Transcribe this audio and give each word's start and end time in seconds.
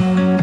Thank 0.00 0.18
you. 0.18 0.39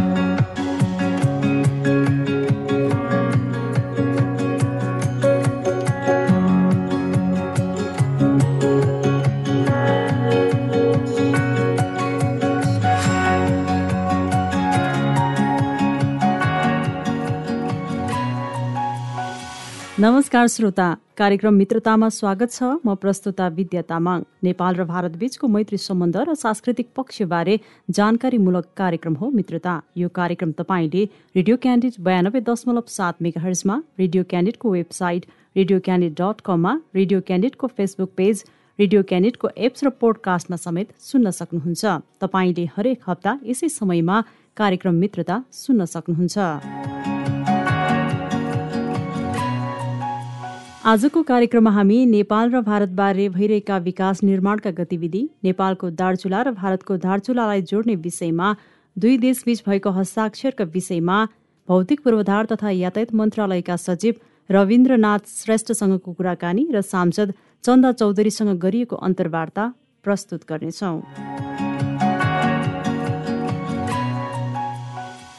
नमस्कार 20.28 20.48
श्रोता। 20.48 20.88
कार्यक्रम 21.18 21.54
मित्रतामा 21.54 22.08
स्वागत 22.10 22.52
छ। 22.52 22.64
म 22.86 22.96
प्रस्तुता 23.00 23.48
विद्या 23.48 23.82
तामाङ। 23.88 24.22
नेपाल 24.44 24.76
र 24.76 24.84
भारत 24.84 25.16
बीचको 25.16 25.48
मैत्री 25.48 25.78
सम्बन्ध 25.80 26.18
र 26.28 26.34
सांस्कृतिक 26.36 26.88
पक्षबारे 26.96 27.56
जानकारीमूलक 27.90 28.66
कार्यक्रम 28.76 29.14
हो 29.16 29.30
मित्रता। 29.32 29.76
यो 29.96 30.10
कार्यक्रम 30.12 30.52
तपाईँले 30.52 31.04
रेडियो 31.36 31.58
क्यान्डिड 31.64 31.94
बयानब्बे 32.04 32.42
दशमलव 32.44 32.92
सात 32.92 33.22
मेगा 33.24 33.42
हर्जमा 33.42 33.76
रेडियो 34.00 34.24
क्यान्डिडको 34.28 34.68
वेबसाइट 34.70 35.26
रेडियो 35.56 35.80
क्यान्डिड 35.88 36.14
डट 36.20 36.42
कममा 36.44 36.74
रेडियो 36.96 37.20
क्यान्डिडको 37.28 37.68
फेसबुक 37.78 38.12
पेज 38.18 38.44
रेडियो 38.80 39.04
क्यान्डिडको 39.10 39.48
एप्स 39.58 39.84
र 39.84 39.90
पोडकास्टमा 39.96 40.58
समेत 40.60 40.92
सुन्न 41.08 41.32
सक्नुहुन्छ। 41.40 41.84
तपाईँले 42.20 42.66
हरेक 42.76 43.00
हप्ता 43.08 43.40
यसै 43.48 43.70
समयमा 43.80 44.24
कार्यक्रम 44.58 44.96
मित्रता 45.06 45.44
सुन्न 45.56 45.86
सक्नुहुन्छ। 45.96 47.17
आजको 50.88 51.22
कार्यक्रममा 51.28 51.72
हामी 51.76 51.96
नेपाल 52.10 52.52
र 52.52 52.60
भारतबारे 52.66 53.24
भइरहेका 53.30 53.78
विकास 53.88 54.22
निर्माणका 54.24 54.72
गतिविधि 54.78 55.24
नेपालको 55.44 55.90
दार्चुला 56.02 56.44
र 56.48 56.52
भारतको 56.60 56.96
दार्चुलालाई 57.06 57.62
जोड्ने 57.72 57.96
विषयमा 58.06 58.52
दुई 58.96 59.18
देशबीच 59.26 59.64
भएको 59.66 59.92
हस्ताक्षरका 59.98 60.70
विषयमा 60.76 61.18
भौतिक 61.68 62.04
पूर्वाधार 62.06 62.46
तथा 62.52 62.72
यातायात 62.78 63.14
मन्त्रालयका 63.22 63.78
सचिव 63.84 64.14
रविन्द्रनाथ 64.50 65.28
श्रेष्ठसँगको 65.34 66.14
कुराकानी 66.14 66.68
र 66.72 66.82
सांसद 66.94 67.34
चन्दा 67.64 67.92
चौधरीसँग 68.00 68.56
गरिएको 68.64 69.04
अन्तर्वार्ता 69.10 69.72
प्रस्तुत 70.06 70.48
गर्नेछौँ। 70.50 70.96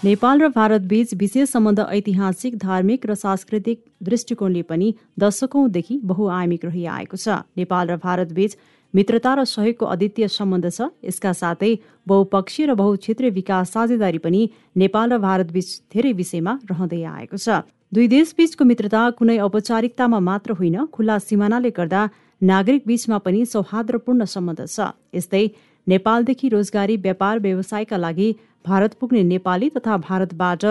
नेपाल 0.08 0.40
र 0.40 0.48
भारत 0.48 0.82
बीच 0.88 1.12
विशेष 1.20 1.48
सम्बन्ध 1.48 1.80
ऐतिहासिक 1.86 2.56
धार्मिक 2.58 3.04
र 3.06 3.14
सांस्कृतिक 3.14 3.80
दृष्टिकोणले 4.00 4.62
पनि 4.64 4.88
दशकौंदेखि 5.20 5.96
बहुआयामिक 6.02 6.64
रहिआएको 6.64 7.16
छ। 7.16 7.44
नेपाल 7.60 7.90
र 7.90 7.96
भारत 8.00 8.32
बीच 8.32 8.56
मित्रता 8.94 9.34
र 9.34 9.44
सहयोगको 9.44 9.86
अद्वितीय 9.86 10.28
सम्बन्ध 10.32 10.70
छ। 10.70 10.88
यसका 11.04 11.32
साथै 11.42 11.72
बहुपक्षीय 12.08 12.66
र 12.66 12.74
बहुक्षेत्रीय 12.80 13.30
विकास 13.36 13.76
साझेदारी 13.76 14.18
पनि 14.24 14.40
नेपाल 14.80 15.12
र 15.12 15.18
भारत 15.20 15.52
बीच 15.52 15.68
धेरै 15.92 16.12
विषयमा 16.16 16.56
रहँदै 16.72 17.02
आएको 17.04 17.36
छ। 17.36 17.60
दुई 17.92 18.08
देश 18.08 18.32
बीचको 18.32 18.64
मित्रता 18.64 19.02
कुनै 19.12 19.36
औपचारिकतामा 19.44 20.24
मात्र 20.24 20.56
होइन 20.56 20.88
खुल्ला 20.88 21.18
सिमानाले 21.20 21.70
गर्दा 21.76 22.02
नागरिक 22.42 22.82
बीचमा 22.88 23.18
पनि 23.20 23.44
सौहार्दपूर्ण 23.44 24.24
सम्बन्ध 24.24 24.60
छ। 24.66 24.88
यस्तै 25.12 25.44
नेपालदेखि 25.88 26.48
रोजगारी 26.48 26.96
व्यापार 26.96 27.38
व्यवसायका 27.38 27.96
लागि 27.96 28.28
भारत 28.66 28.94
पुग्ने 28.94 29.22
नेपाली 29.24 29.68
तथा 29.70 29.96
भारतबाट 29.98 30.64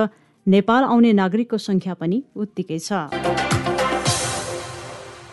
नेपाल 0.47 0.83
आउने 0.85 1.13
नागरिकको 1.13 1.57
संख्या 1.57 1.93
पनि 1.93 2.21
उत्तिकै 2.35 2.77
छ। 2.79 2.91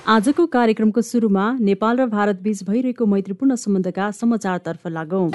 आजको 0.07 0.47
कार्यक्रमको 0.47 1.01
सुरुमा 1.03 1.45
नेपाल 1.61 2.01
र 2.01 2.07
भारत 2.09 2.41
बीच 2.43 2.63
भइरहेको 2.65 3.07
मैत्रीपूर्ण 3.07 3.55
सम्बन्धका 3.57 4.11
समाचारतर्फ 4.21 4.87
लागौं। 4.89 5.29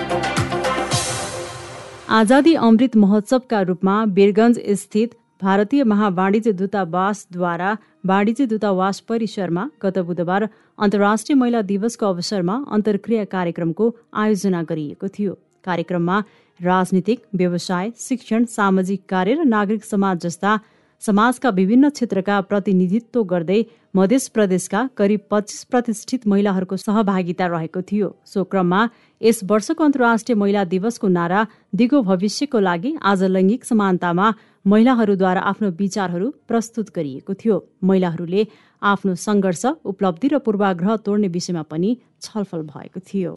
आजादी 2.17 2.53
अमृत 2.63 2.95
महोत्सवका 2.97 3.61
रूपमा 3.69 3.95
वीरगंज 4.17 4.59
स्थित 4.78 5.16
भारतीय 5.42 5.84
महावाणिज्य 5.84 6.52
दूतावासद्वारा 6.52 7.73
वाणिज्य 8.08 8.45
दूतावास 8.45 9.00
परिसरमा 9.02 9.64
गत 9.84 10.00
बुधबार 10.08 10.46
अन्तर्राष्ट्रिय 10.78 11.36
महिला 11.36 11.62
दिवसको 11.62 12.06
अवसरमा 12.06 12.56
अन्तर्क्रिया 12.72 13.24
कार्यक्रमको 13.25 13.90
आयोजना 14.13 14.62
गरिएको 14.69 15.08
थियो। 15.08 15.34
कार्यक्रममा 15.66 16.19
राजनीतिक 16.59 17.19
व्यवसाय 17.36 17.90
शिक्षण 18.00 18.46
सामाजिक 18.52 19.02
कार्य 19.09 19.34
र 19.34 19.44
नागरिक 19.47 19.86
समाज 19.86 20.19
जस्ता 20.24 20.59
समाजका 21.02 21.50
विभिन्न 21.50 21.90
क्षेत्रका 21.90 22.40
प्रतिनिधित्व 22.42 23.24
गर्दै 23.24 23.63
मध्य 23.96 24.18
प्रदेशका 24.34 24.81
करिब 24.97 25.19
पच्चिस 25.31 25.63
प्रतिष्ठित 25.72 26.28
महिलाहरूको 26.28 26.75
सहभागिता 26.78 27.46
रहेको 27.47 27.81
थियो। 27.81 28.08
सो 28.25 28.44
क्रममा 28.44 28.81
यस 29.22 29.40
वर्षको 29.44 29.84
अन्तर्राष्ट्रिय 29.84 30.36
महिला 30.36 30.63
दिवसको 30.68 31.08
नारा 31.08 31.47
दिगो 31.75 32.02
भविष्यको 32.03 32.59
लागि 32.59 32.96
आज 33.02 33.24
लैङ्गिक 33.31 33.66
समानतामा 33.66 34.28
महिलाहरूद्वारा 34.66 35.42
आफ्नो 35.52 35.70
विचारहरू 35.80 36.30
प्रस्तुत 36.47 36.88
गरिएको 36.96 37.34
थियो। 37.34 37.56
महिलाहरूले 37.84 38.46
आफ्नो 38.81 39.16
सङ्घर्ष 39.18 39.66
उपलब्धि 39.86 40.28
र 40.28 40.38
पूर्वाग्रह 40.40 40.96
तोड्ने 41.06 41.28
विषयमा 41.30 41.64
पनि 41.72 41.96
छलफल 42.22 42.62
भएको 42.69 43.00
थियो। 43.08 43.31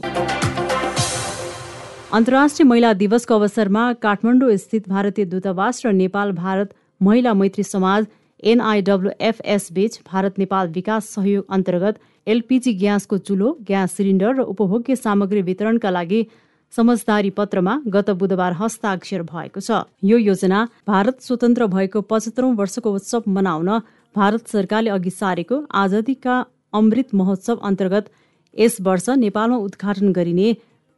अन्तर्राष्ट्रिय 2.12 2.68
महिला 2.68 2.92
दिवसको 2.94 3.34
अवसरमा 3.34 3.92
काठमाडौँ 4.02 4.56
स्थित 4.56 4.88
भारतीय 4.88 5.24
दूतावास 5.26 5.86
र 5.86 5.92
नेपाल 5.94 6.32
भारत 6.34 6.74
महिला 7.00 7.32
मैत्री 7.34 7.64
समाज 7.64 8.06
एनआईडब्ल्युएफएस 8.42 9.68
बीच 9.72 10.00
भारत 10.06 10.38
नेपाल 10.38 10.68
विकास 10.72 11.08
सहयोग 11.08 11.44
अन्तर्गत 11.50 11.98
एलपिजी 12.26 12.72
ग्यासको 12.74 13.18
चुलो 13.18 13.52
ग्यास 13.66 13.92
सिलिन्डर 13.96 14.34
र 14.36 14.40
उपभोग्य 14.52 14.96
सामग्री 14.96 15.42
वितरणका 15.42 15.90
लागि 15.90 16.20
समझदारी 16.72 17.30
पत्रमा 17.30 17.74
गत 17.88 18.10
बुधबार 18.16 18.52
हस्ताक्षर 18.60 19.22
भएको 19.24 19.60
छ। 19.60 19.82
यो 20.04 20.18
योजना 20.18 20.66
भारत 20.86 21.20
स्वतन्त्र 21.22 21.66
भएको 21.68 22.00
पचहत्तरौं 22.10 22.54
वर्षको 22.56 22.94
उत्सव 22.94 23.22
मनाउन 23.28 23.70
भारत 24.14 24.48
सरकारले 24.48 24.90
अघि 24.90 25.10
सारेको 25.12 25.62
आजादीका 25.82 26.34
अमृत 26.74 27.14
महोत्सव 27.14 27.56
अन्तर्गत 27.64 28.10
यस 28.54 28.76
वर्ष 28.80 29.08
नेपालमा 29.18 29.56
उद्घाटन 29.66 30.12
गरिने 30.12 30.48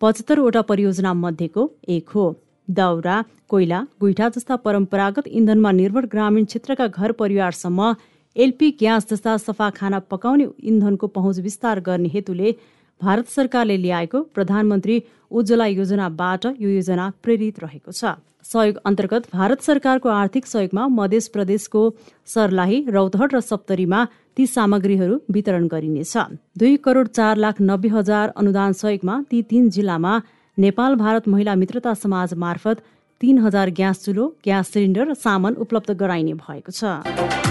पचहत्तरवटा 0.01 0.63
परियोजना 0.71 1.13
मध्येको 1.17 1.71
एक 1.89 2.09
हो। 2.15 2.25
दाउरा 2.69 3.17
कोइला 3.49 3.81
गुइठा 4.01 4.29
जस्ता 4.29 4.57
परम्परागत 4.65 5.27
इन्धनमा 5.29 5.71
निर्भर 5.73 6.07
ग्रामीण 6.13 6.45
क्षेत्रका 6.45 6.87
घर 6.89 7.13
परिवारसम्म 7.19 7.95
एलपी 8.37 8.71
ग्यास 8.81 9.09
जस्ता 9.11 9.37
सफा 9.39 9.69
खाना 9.71 9.99
पकाउने 10.11 10.47
इन्धनको 10.63 11.07
पहुँच 11.09 11.39
विस्तार 11.41 11.81
गर्ने 11.81 12.09
हेतुले 12.15 12.55
भारत 13.05 13.29
सरकारले 13.29 13.77
ल्याएको 13.79 14.21
प्रधानमन्त्री 14.35 14.97
उज्जवला 15.31 15.67
योजनाबाट 15.69 16.47
यो 16.61 16.69
योजना 16.71 17.07
प्रेरित 17.23 17.59
रहेको 17.61 17.93
छ। 17.93 18.17
सहयोग 18.45 18.77
अन्तर्गत 18.87 19.27
भारत 19.33 19.61
सरकारको 19.63 20.09
आर्थिक 20.11 20.47
सहयोगमा 20.47 20.87
मध्य 20.97 21.21
प्रदेशको 21.35 21.83
सर्लाही 22.29 22.79
रौतहट 22.89 23.35
र 23.35 23.41
सप्तरीमा 23.43 24.01
ती 24.37 24.47
सामग्रीहरू 24.47 25.17
वितरण 25.31 25.67
गरिनेछ। 25.69 26.15
दुई 26.59 26.77
करोड 26.85 27.09
चार 27.11 27.37
लाख 27.45 27.61
नब्बे 27.63 27.89
हजार 27.97 28.33
अनुदान 28.37 28.73
सहयोगमा 28.81 29.21
ती 29.31 29.43
तीन 29.51 29.71
जिल्लामा 29.77 30.13
नेपाल 30.59 30.95
भारत 30.97 31.29
महिला 31.29 31.55
मित्रता 31.57 31.95
समाज 31.97 32.35
मार्फत 32.45 32.85
तीन 33.21 33.39
हजार 33.41 33.71
ग्यास 33.81 34.05
चुलो 34.05 34.29
ग्यास 34.45 34.73
सिलिन्डर 34.73 35.09
र 35.09 35.15
सामान 35.25 35.61
उपलब्ध 35.67 35.99
गराइने 35.99 36.35
भएको 36.45 36.73
छ। 36.73 37.44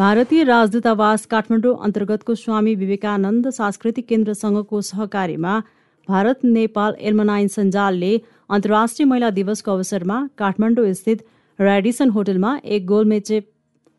भारतीय 0.00 0.42
राजदूतावास 0.44 1.24
काठमाडौँ 1.30 1.74
अन्तर्गतको 1.84 2.34
स्वामी 2.34 2.74
विवेकानन्द 2.74 3.48
सांस्कृतिक 3.52 4.06
केन्द्रसँगको 4.08 4.80
सहकार्यमा 4.80 5.58
भारत 6.08 6.44
नेपाल 6.52 6.94
एल्मनाइन 7.08 7.48
सञ्जालले 7.56 8.12
अन्तर्राष्ट्रिय 8.56 9.06
महिला 9.10 9.30
दिवसको 9.38 9.70
अवसरमा 9.72 10.16
काठमाडौँ 10.38 10.92
स्थित 11.00 11.18
रेडिसन 11.58 12.10
होटलमा 12.16 12.56
एक 12.64 12.86
गोलमेचे 12.86 13.40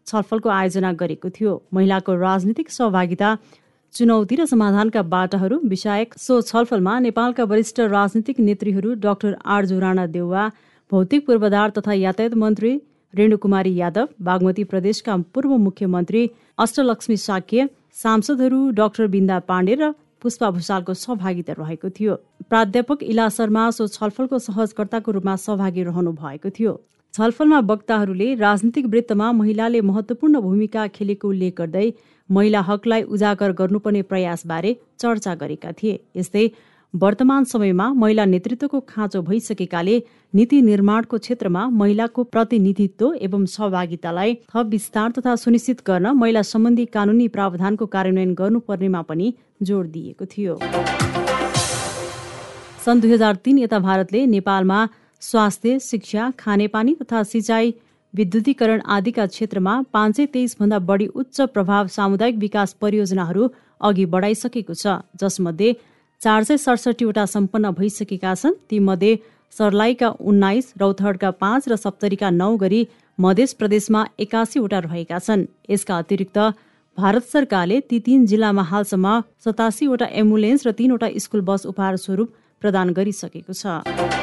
छलफलको 0.08 0.50
आयोजना 0.50 0.92
गरेको 1.02 1.30
थियो। 1.38 1.54
महिलाको 1.74 2.16
राजनीतिक 2.26 2.70
सहभागिता 2.80 3.38
चुनौती 3.94 4.36
र 4.36 4.46
समाधानका 4.58 5.02
बाटाहरू 5.16 5.60
विषयक 5.70 6.22
सो 6.28 6.42
छलफलमा 6.52 7.00
नेपालका 7.08 7.52
वरिष्ठ 7.52 7.90
राजनीतिक 7.98 8.40
नेत्रीहरू 8.48 9.00
डाक्टर 9.06 9.42
आरजु 9.58 9.80
राणा 9.86 10.06
देउवा 10.18 10.52
भौतिक 10.92 11.28
पूर्वाधार 11.28 11.78
तथा 11.78 11.94
यातायात 12.06 12.44
मन्त्री 12.46 12.80
रेणुकुमारी 13.14 13.76
यादव 13.76 14.06
बागमती 14.24 14.64
प्रदेशका 14.72 15.16
पूर्व 15.34 15.56
मुख्यमन्त्री 15.58 16.28
अष्टलक्ष्मी 16.58 17.18
साक्य 17.18 17.66
सांसदहरू 18.04 18.70
डाक्टर 18.76 19.08
बिन्दा 19.16 19.40
पाण्डे 19.48 19.76
र 19.76 19.92
पुष्पा 20.22 20.50
भूषालको 20.52 20.94
सहभागिता 20.94 21.54
रहेको 21.58 21.90
थियो 21.98 22.16
प्राध्यापक 22.50 23.04
इला 23.04 23.28
शर्मा 23.38 23.70
सो 23.78 23.88
छलफलको 23.90 24.40
सहजकर्ताको 24.40 25.12
रूपमा 25.12 25.36
सहभागी 25.44 25.84
रहनु 25.84 26.12
भएको 26.22 26.50
थियो 26.58 26.74
छलफलमा 27.14 27.60
वक्ताहरूले 27.70 28.34
राजनीतिक 28.38 28.86
वृत्तमा 28.88 29.32
महिलाले 29.40 29.82
महत्वपूर्ण 29.84 30.42
भूमिका 30.42 30.88
खेलेको 30.96 31.28
उल्लेख 31.30 31.56
गर्दै 31.58 31.88
महिला 32.30 32.62
हकलाई 32.68 33.02
उजागर 33.16 33.52
गर्नुपर्ने 33.54 34.02
प्रयासबारे 34.12 34.76
चर्चा 35.00 35.34
गरेका 35.42 35.72
थिए 35.82 36.00
यस्तै 36.16 36.46
वर्तमान 36.94 37.44
समयमा 37.44 37.88
महिला 37.94 38.24
नेतृत्वको 38.26 38.80
खाँचो 38.90 39.22
भइसकेकाले 39.22 40.02
नीति 40.36 40.62
निर्माणको 40.62 41.18
क्षेत्रमा 41.18 41.68
महिलाको 41.72 42.24
प्रतिनिधित्व 42.24 43.14
एवं 43.22 43.46
सहभागितालाई 43.46 44.34
थप 44.50 44.66
विस्तार 44.70 45.12
तथा 45.12 45.36
सुनिश्चित 45.36 45.82
गर्न 45.88 46.08
महिला 46.18 46.42
सम्बन्धी 46.42 46.86
कानुनी 46.86 47.28
प्रावधानको 47.28 47.86
कार्यान्वयन 47.86 48.34
गर्नुपर्नेमा 48.34 49.02
पनि 49.02 49.34
जोड 49.62 49.88
दिएको 49.92 50.26
थियो। 50.26 50.58
सन् 52.86 53.02
दुई 53.02 53.12
हजार 53.14 53.36
तीन 53.46 53.60
यता 53.60 53.80
भारतले 53.80 54.26
नेपालमा 54.26 54.80
स्वास्थ्य 55.22 55.80
शिक्षा 55.80 56.32
खानेपानी 56.40 56.94
तथा 57.02 57.24
सिँचाइ 57.24 57.74
विद्युतीकरण 58.14 58.82
आदिका 58.88 59.26
क्षेत्रमा 59.26 59.82
पाँच 59.94 60.18
सय 60.18 60.26
तेइसभन्दा 60.26 60.80
बढी 60.92 61.08
उच्च 61.16 61.42
प्रभाव 61.56 61.88
सामुदायिक 61.88 62.38
विकास 62.38 62.76
परियोजनाहरू 62.82 63.48
अघि 63.82 64.06
बढाइसकेको 64.06 64.74
छ 64.74 64.98
जसमध्ये 65.22 65.74
चार 66.22 66.44
सय 66.44 66.58
सडसठीवटा 66.58 67.26
सम्पन्न 67.26 67.70
भइसकेका 67.74 68.34
छन्। 68.36 68.54
तीमध्ये 68.70 69.16
सर्लाईका 69.54 70.10
उन्नाइस 70.22 70.74
रौतहटका 70.80 71.32
पाँच 71.42 71.68
र 71.70 71.76
सप्तरीका 71.76 72.30
नौ 72.30 72.56
गरी 72.62 72.82
मध्य 73.20 73.46
प्रदेशमा 73.58 74.06
एकासीवटा 74.22 74.80
रहेका 74.86 75.20
छन्। 75.20 75.46
यसका 75.70 75.98
अतिरिक्त 75.98 76.38
भारत 76.98 77.26
सरकारले 77.26 77.80
ती 77.90 78.00
तीन 78.06 78.26
जिल्लामा 78.30 78.64
हालसम्म 78.70 79.20
सतासीवटा 79.42 80.06
एम्बुलेन्स 80.22 80.68
र 80.68 80.72
तीनवटा 80.78 81.10
स्कुल 81.18 81.42
बस 81.42 81.66
उपहार 81.66 81.98
स्वरूप 81.98 82.30
प्रदान 82.62 82.94
गरिसकेको 82.94 83.54
छ। 83.54 84.21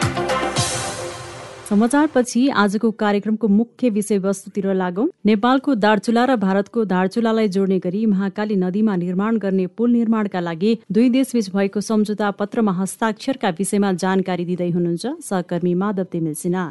समाचारपछि 1.69 2.49
आजको 2.57 2.91
कार्यक्रमको 3.01 3.49
मुख्य 3.49 3.89
विषयवस्तुतिर 3.91 4.67
लागौं। 4.75 5.07
नेपालको 5.27 5.75
दार्चुला 5.77 6.25
र 6.25 6.37
भारतको 6.37 6.85
धारचुलालाई 6.85 7.49
जोड्ने 7.49 7.79
गरी 7.79 8.05
महाकाली 8.07 8.57
नदीमा 8.57 8.95
निर्माण 8.97 9.37
गर्ने 9.39 9.67
पुल 9.77 9.91
निर्माणका 9.93 10.41
लागि 10.41 10.73
दुई 10.93 11.09
देशबीच 11.11 11.51
भएको 11.53 11.81
सम्झौता 11.81 12.31
पत्रमा 12.41 12.73
हस्ताक्षरका 12.73 13.49
विषयमा 13.59 13.93
जानकारी 14.03 14.45
दिँदै 14.45 14.71
हुनुहुन्छ 14.71 15.13
सहकर्मी 15.29 15.75
माधव 15.75 16.09
तिमिल 16.13 16.35
सिन्हा। 16.35 16.65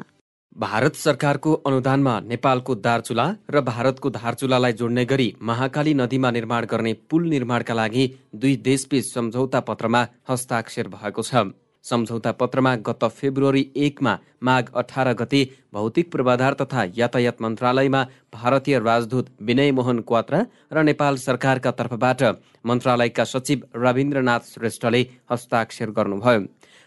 भारत 0.56 0.96
सरकारको 0.96 1.54
अनुदानमा 1.68 2.20
नेपालको 2.24 2.76
दार्चुला 2.82 3.28
र 3.50 3.62
भारतको 3.70 4.10
धारचुलालाई 4.10 4.74
जोड्ने 4.74 5.06
गरी 5.06 5.30
महाकाली 5.44 5.94
नदीमा 5.94 6.32
निर्माण 6.32 6.66
गर्ने 6.66 6.94
पुल 7.10 7.30
निर्माणका 7.30 7.74
लागि 7.74 8.10
दुई 8.36 8.56
देशबीच 8.66 9.14
सम्झौता 9.14 9.60
पत्रमा 9.70 10.06
हस्ताक्षर 10.30 10.88
भएको 10.98 11.22
छ। 11.22 11.46
सम्झौता 11.84 12.32
पत्रमा 12.32 12.76
गत 12.88 13.04
फेब्रुअरी 13.18 13.64
एकमा 13.76 14.16
माघ 14.44 14.64
अठार 14.76 15.12
गते 15.14 15.44
भौतिक 15.74 16.12
पूर्वाधार 16.12 16.54
तथा 16.62 16.84
यातायात 16.98 17.42
मन्त्रालयमा 17.42 18.04
भारतीय 18.34 18.80
राजदूत 18.80 19.30
विनय 19.42 19.72
मोहन 19.72 20.00
क्वात्रा 20.02 20.44
र 20.74 20.84
नेपाल 20.84 21.16
सरकारका 21.18 21.72
तर्फबाट 21.72 22.24
मन्त्रालयका 22.66 23.24
सचिव 23.26 23.62
रविन्द्रनाथ 23.76 24.54
श्रेष्ठले 24.54 25.02
हस्ताक्षर 25.32 25.90
गर्नुभयो। 25.98 26.46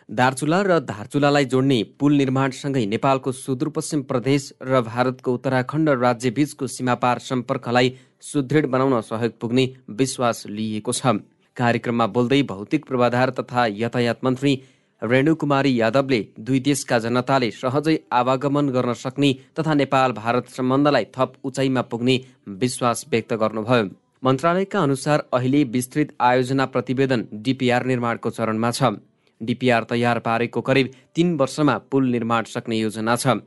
दार्चुला 0.09 0.61
र 0.63 0.79
धारचुलालाई 0.85 1.45
जोड्ने 1.47 1.83
पुल 1.99 2.13
निर्माणसँगै 2.17 2.85
नेपालको 2.87 3.33
सुदूरपश्चिम 3.35 4.03
प्रदेश 4.03 4.53
र 4.63 4.81
भारतको 4.83 5.35
उत्तराखण्ड 5.35 5.89
राज्य 6.01 6.31
बीचको 6.31 6.67
सीमापार 6.67 7.19
सम्पर्कलाई 7.19 7.93
सुदृढ 8.23 8.67
बनाउन 8.67 9.01
सहयोग 9.01 9.39
पुग्ने 9.41 9.65
विश्वास 9.97 10.45
लिइएको 10.49 10.93
छ। 10.93 11.15
कार्यक्रममा 11.57 12.07
बोल्दै 12.09 12.43
भौतिक 12.43 12.85
पूर्वाधार 12.85 13.31
तथा 13.39 13.67
यातायात 13.77 14.25
मन्त्री 14.25 14.53
रेणुकुमारी 15.03 15.75
यादवले 15.77 16.21
दुई 16.39 16.59
देशका 16.61 16.99
जनताले 16.99 17.51
सहजै 17.53 17.97
आवागमन 18.13 18.69
गर्न 18.71 18.93
सक्ने 18.95 19.33
तथा 19.59 19.75
नेपाल 19.75 20.13
भारत 20.13 20.49
सम्बन्धलाई 20.49 21.05
थप 21.17 21.33
उचाइमा 21.45 21.83
पुग्ने 21.83 22.17
विश्वास 22.61 23.05
व्यक्त 23.11 23.33
गर्नुभयो। 23.35 23.89
मन्त्रालयका 24.25 24.81
अनुसार 24.81 25.25
अहिले 25.33 25.63
विस्तृत 25.73 26.09
आयोजना 26.21 26.65
प्रतिवेदन 26.67 27.25
डिपिआर 27.45 27.87
निर्माणको 27.87 28.31
चरणमा 28.31 28.71
छ। 28.71 28.93
डिपिआर 29.41 29.85
तयार 29.91 30.19
पारेको 30.19 30.61
करिब 30.61 30.91
तीन 31.15 31.37
वर्षमा 31.37 31.77
पुल 31.91 32.11
निर्माण 32.11 32.45
सक्ने 32.45 32.77
योजना 32.77 33.17
छ। 33.17 33.41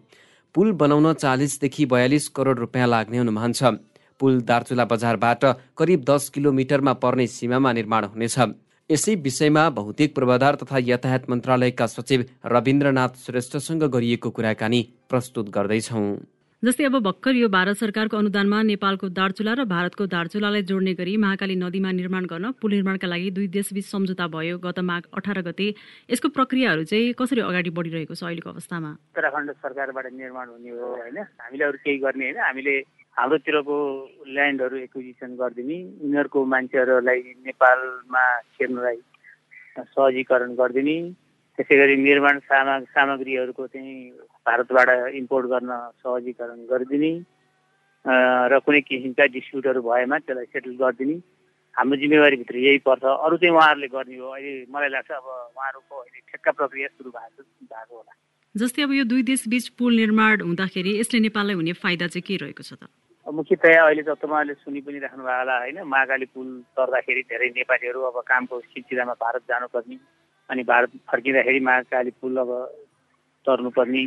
पुल 0.55 0.71
बनाउन 0.73 1.13
चालिसदेखि 1.13 1.85
बयालिस 1.85 2.27
करोड 2.29 2.59
रुपियाँ 2.59 2.87
लाग्ने 2.87 3.17
अनुमान 3.17 3.53
छ। 3.53 3.77
पुल 4.19 4.41
दार्चुला 4.41 4.85
बजारबाट 4.85 5.45
करिब 5.77 6.03
दस 6.09 6.29
किलोमिटरमा 6.29 6.93
पर्ने 6.93 7.27
सीमामा 7.27 7.71
निर्माण 7.73 8.05
हुनेछ। 8.05 8.39
यसै 8.93 9.13
विषयमा 9.25 9.63
भौतिक 9.77 10.13
पूर्वाधार 10.15 10.55
तथा 10.61 10.77
यातायात 10.89 11.29
मन्त्रालयका 11.29 11.85
सचिव 11.87 12.25
रविन्द्रनाथ 12.45 13.13
श्रेष्ठसँग 13.25 13.83
गरिएको 13.89 14.29
कुराकानी 14.29 14.81
प्रस्तुत 15.09 15.49
गर्दैछौँ। 15.49 16.05
जस्तै 16.63 16.83
अब 16.85 16.95
भर्खर 17.03 17.35
यो 17.35 17.47
भारत 17.49 17.75
सरकारको 17.75 18.17
अनुदानमा 18.17 18.61
नेपालको 18.63 19.07
दार्चुला 19.11 19.53
र 19.53 19.63
भारतको 19.67 20.05
दार्चुलालाई 20.07 20.63
जोड्ने 20.63 20.93
गरी 20.95 21.15
महाकाली 21.19 21.55
नदीमा 21.59 21.91
निर्माण 21.91 22.23
गर्न 22.25 22.51
पुल 22.55 22.71
निर्माणका 22.71 23.07
लागि 23.07 23.31
दुई 23.35 23.47
देशबीच 23.51 23.85
सम्झौता 23.85 24.27
भयो। 24.31 24.57
गत 24.63 24.79
माघ 24.79 25.03
अठार 25.11 25.41
गते 25.43 25.67
यसको 26.07 26.27
प्रक्रियाहरू 26.31 26.83
चाहिँ 26.87 27.13
कसरी 27.19 27.41
अगाडि 27.43 27.69
बढिरहेको 27.75 28.15
छ 28.15 28.23
अहिलेको 28.23 28.49
अवस्थामा? 28.55 28.91
उत्तराखण्ड 29.11 29.51
सरकारबाट 29.59 30.07
निर्माण 30.15 30.47
हुने 30.55 30.71
हो 30.71 30.87
होइन? 31.03 31.17
हामीले 31.43 31.63
अरू 31.67 31.77
केही 31.83 31.97
गर्ने 31.99 32.23
होइन। 32.31 32.39
हामीले 32.47 32.75
हाम्रोतिरको 33.17 33.77
ल्यान्डहरू 34.35 34.77
एक्विजिसन 34.77 35.35
गरिदिने 35.41 35.77
उनीहरूको 36.05 36.45
मान्छेहरूलाई 36.53 37.21
नेपालमा 37.47 38.23
छिर्नलाई 38.55 38.97
सहजीकरण 39.93 40.55
गरिदिने 40.55 40.97
त्यसै 41.57 41.77
गरी 41.77 41.95
निर्माण 41.97 42.39
सामा 42.49 42.79
सामग्रीहरूको 42.95 43.67
चाहिँ 43.67 43.95
भारतबाट 44.47 44.89
इम्पोर्ट 45.21 45.45
गर्न 45.53 45.71
सहजीकरण 46.01 46.65
गरिदिने 46.71 47.13
र 48.51 48.59
कुनै 48.65 48.81
किसिमका 48.81 49.25
डिस्प्युटहरू 49.35 49.81
भएमा 49.81 50.17
त्यसलाई 50.19 50.45
सेटल 50.53 50.73
गरिदिने। 50.81 51.15
हाम्रो 51.75 51.97
जिम्मेवारीभित्र 52.01 52.55
यही 52.57 52.79
पर्छ। 52.87 53.03
अरू 53.03 53.37
चाहिँ 53.37 53.55
उहाँहरूले 53.55 53.87
गर्ने 53.87 54.17
हो। 54.17 54.27
अहिले 54.29 54.53
मलाई 54.73 54.89
लाग्छ 54.89 55.11
अब 55.11 55.25
उहाँहरूको 55.25 55.95
अहिले 56.01 56.19
ठेक्का 56.31 56.51
प्रक्रिया 56.51 56.87
सुरु 56.97 57.09
भएको 57.09 57.43
भएको 57.71 57.95
होला। 57.97 58.13
जस्तै 58.55 58.83
अब 58.83 58.91
यो 58.93 59.03
दुई 59.09 59.23
देश 59.25 59.43
बिच 59.49 59.67
पुल 59.81 59.95
निर्माण 59.97 60.41
हुँदाखेरि 60.41 60.91
यसले 60.99 61.19
नेपाललाई 61.19 61.55
हुने 61.57 61.73
फाइदा 61.73 62.07
चाहिँ 62.13 62.21
के 62.21 62.35
रहेको 62.37 62.63
छ 62.63 62.77
त? 62.77 62.85
मुख्यतया 63.25 63.81
अहिले 63.81 64.03
त 64.05 64.13
तपाईँहरूले 64.13 64.53
सुनि 64.61 64.81
पनि 64.85 64.99
राख्नु 65.01 65.23
भएको 65.25 65.37
होला 65.41 65.55
होइन? 65.57 65.77
महाकाली 65.89 66.25
पुल 66.29 66.47
तर्दाखेरि 66.77 67.21
धेरै 67.33 67.49
नेपालीहरू 67.57 67.99
अब 68.13 68.17
कामको 68.29 68.59
सिलसिलामा 68.61 69.13
भारत 69.17 69.41
जानुपर्ने 69.49 69.97
अनि 70.49 70.63
भारत 70.69 70.91
फर्किँदाखेरि 71.09 71.59
महाकाली 71.65 72.11
पुल 72.21 72.37
अब 72.45 72.51
तर्नुपर्ने 73.47 74.03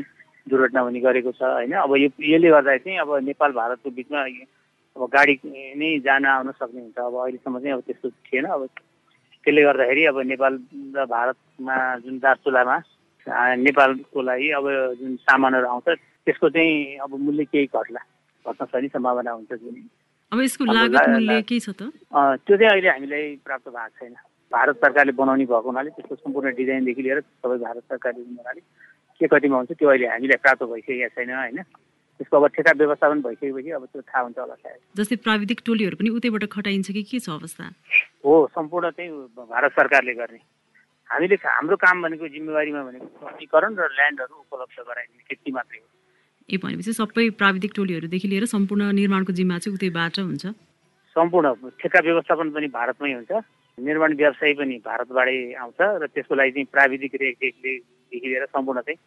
दुर्घटना 0.46 0.80
हुने 0.86 1.00
गरेको 1.02 1.32
छ 1.34 1.42
होइन? 1.42 1.74
अब 1.82 1.90
यो 1.98 2.08
यसले 2.14 2.48
गर्दा 2.54 2.76
चाहिँ 2.86 2.98
अब 3.02 3.10
नेपाल 3.26 3.50
भारतको 3.50 3.90
बिचमा 3.98 4.20
अब 4.94 5.02
गाडी 5.10 5.34
नै 5.74 5.90
जान 6.06 6.22
आउन 6.22 6.50
सक्ने 6.54 6.80
हुन्छ। 6.86 6.98
अब 7.02 7.14
अहिलेसम्म 7.18 7.58
चाहिँ 7.58 7.74
अब 7.74 7.82
त्यस्तो 7.82 8.08
थिएन। 8.30 8.46
अब 8.46 8.62
त्यसले 9.42 9.62
गर्दाखेरि 9.66 10.02
अब 10.06 10.18
नेपाल 10.30 10.54
र 10.94 11.04
भारतमा 11.10 11.76
जुन 12.06 12.18
दार्चुलामा 12.22 12.76
नेपालको 13.28 14.22
लागि 14.22 14.50
अब 14.58 14.66
जुन 15.00 15.16
सामानहरू 15.26 15.66
आउँछ 15.66 15.88
त्यसको 16.26 16.48
चाहिँ 16.50 16.98
अब 17.02 17.10
मूल्य 17.18 17.44
केही 17.44 17.66
घट्ला 17.66 18.00
घट्न 18.46 18.64
सक्ने 18.64 18.88
सम्भावना 18.88 19.30
हुन्छ 19.30 19.52
जुन। 19.52 19.76
अब 20.32 20.40
यसको 20.40 20.64
लागत 20.64 21.08
मूल्य 21.08 21.42
के 21.42 21.58
छ 21.60 21.70
त? 21.70 21.90
त्यो 22.46 22.56
चाहिँ 22.56 22.70
अहिले 22.70 22.88
हामीलाई 22.88 23.24
प्राप्त 23.46 23.68
भएको 23.68 23.94
छैन। 23.98 24.14
भारत 24.52 24.76
सरकारले 24.78 25.12
बनाउने 25.18 25.44
भएको 25.46 25.68
हुनाले 25.70 25.90
त्यसको 25.90 26.14
सम्पूर्ण 26.14 26.54
डिजाइनदेखि 26.54 27.02
लिएर 27.02 27.20
सबै 27.20 27.58
भारत 27.58 27.82
सरकारले 27.90 28.22
हुनाले 28.22 28.60
के 29.20 29.26
कतिमा 29.26 29.56
हुन्छ 29.56 29.72
त्यो 29.74 29.88
अहिले 29.90 30.06
हामीलाई 30.06 30.38
प्राप्त 30.42 30.62
भइसकेको 30.62 31.08
छैन 31.14 31.30
होइन? 31.34 31.58
त्यसको 32.16 32.36
अब 32.36 32.46
ठेका 32.54 32.72
व्यवस्थापन 32.78 33.20
भइसकेपछि 33.22 33.70
अब 33.70 33.84
त्यो 33.92 34.02
थाहा 34.02 34.22
हुन्छ 34.22 34.38
होला 34.38 34.54
सायद। 34.54 34.80
जस्तै 34.98 35.16
प्राविधिक 35.26 35.60
टोलीहरू 35.66 35.96
पनि 35.98 36.10
उतैबाट 36.16 36.44
खटाइन्छ 36.54 36.90
कि 36.90 37.02
के 37.02 37.18
छ 37.18 37.28
अवस्था? 37.30 37.64
हो 38.24 38.32
सम्पूर्ण 38.54 38.90
चाहिँ 38.90 39.10
भारत 39.50 39.72
सरकारले 39.78 40.14
गर्ने। 40.14 40.40
हामीले 41.10 41.36
हाम्रो 41.46 41.76
काम 41.76 42.02
भनेको 42.02 42.28
जिम्मेवारीमा 42.34 42.82
भनेको 42.82 43.06
सहजीकरण 43.20 43.72
र 43.78 43.84
ल्यान्डहरू 43.96 44.34
उपलब्ध 44.42 44.78
गराइदिने 44.88 45.22
त्यति 45.28 45.50
मात्रै 45.56 45.78
हो। 45.78 45.86
ए 46.50 46.56
भनेपछि 46.62 46.92
सबै 46.92 47.24
प्राविधिक 47.40 47.72
टोलीहरूदेखि 47.76 48.28
लिएर 48.28 48.44
सम्पूर्ण 48.50 48.82
निर्माणको 49.00 49.32
जिम्मा 49.38 49.58
चाहिँ 49.58 49.74
उतैबाट 49.78 50.18
हुन्छ। 50.18 50.44
सम्पूर्ण 51.16 51.46
ठेक्का 51.80 52.00
व्यवस्थापन 52.06 52.50
पनि 52.50 52.66
भारतमै 52.74 53.12
हुन्छ। 53.12 53.32
निर्माण 53.78 54.10
व्यवसाय 54.16 54.52
पनि 54.58 54.76
भारतबाटै 54.82 55.38
आउँछ 55.62 55.80
र 56.02 56.06
त्यसको 56.10 56.34
लागि 56.34 56.52
चाहिँ 56.52 56.68
प्राविधिक 56.74 57.12
रेखदेखि 57.14 58.26
लिएर 58.26 58.44
सम्पूर्ण 58.50 58.80
चाहिँ 58.82 58.98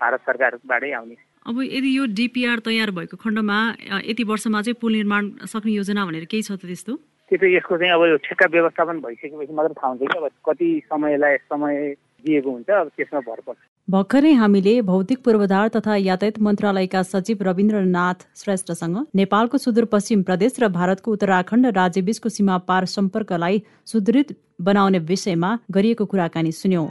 भारत 0.00 0.20
सरकारबाटै 0.28 0.90
आउने। 0.92 1.16
अब 1.46 1.56
यदि 1.62 1.90
यो 1.96 2.04
डिपिआर 2.12 2.58
तयार 2.68 2.90
भएको 2.90 3.16
खण्डमा 3.16 3.58
यति 4.04 4.24
वर्षमा 4.28 4.62
चाहिँ 4.62 4.78
पुल 4.80 4.92
निर्माण 4.92 5.22
सक्ने 5.46 5.72
योजना 5.72 6.04
भनेर 6.04 6.24
केही 6.26 6.42
छ 6.42 6.52
त 6.52 6.66
त्यस्तो? 6.66 6.94
त्यो 7.30 7.38
त 7.38 7.44
यसको 7.50 7.76
चाहिँ 7.78 7.92
अब 7.92 8.02
यो 8.06 8.16
ठेक्का 8.22 8.46
व्यवस्थापन 8.50 8.98
भइसकेपछि 9.02 9.52
मात्र 9.52 9.72
थाहा 9.74 9.88
हुन्छ 9.88 10.02
कि 10.02 10.18
अब 10.18 10.26
कति 10.46 10.68
समयलाई 10.86 11.36
समय 11.50 11.74
दिएको 12.24 12.50
हुन्छ 12.50 12.70
अब 12.70 12.88
त्यसमा 12.96 13.20
भर 13.20 13.40
पर्छ। 13.46 13.58
भर्खरै 13.88 14.32
हामीले 14.32 14.74
भौतिक 14.82 15.18
पूर्वाधार 15.24 15.68
तथा 15.74 15.96
यातायात 15.96 16.38
मन्त्रालयका 16.38 17.02
सचिव 17.02 17.42
रविन्द्रनाथ 17.42 18.26
श्रेष्ठसँग 18.36 18.96
नेपालको 19.14 19.58
सुदूरपश्चिम 19.58 20.22
प्रदेश 20.22 20.62
र 20.62 20.68
भारतको 20.78 21.12
उत्तराखण्ड 21.12 21.66
राज्यबीचको 21.74 22.28
सीमा 22.30 22.58
पार 22.70 22.84
सम्पर्कलाई 22.94 23.62
सुदृढ 23.86 24.32
बनाउने 24.62 24.98
विषयमा 25.10 25.50
गरिएको 25.70 26.04
कुराकानी 26.06 26.52
सुन्यौं। 26.52 26.88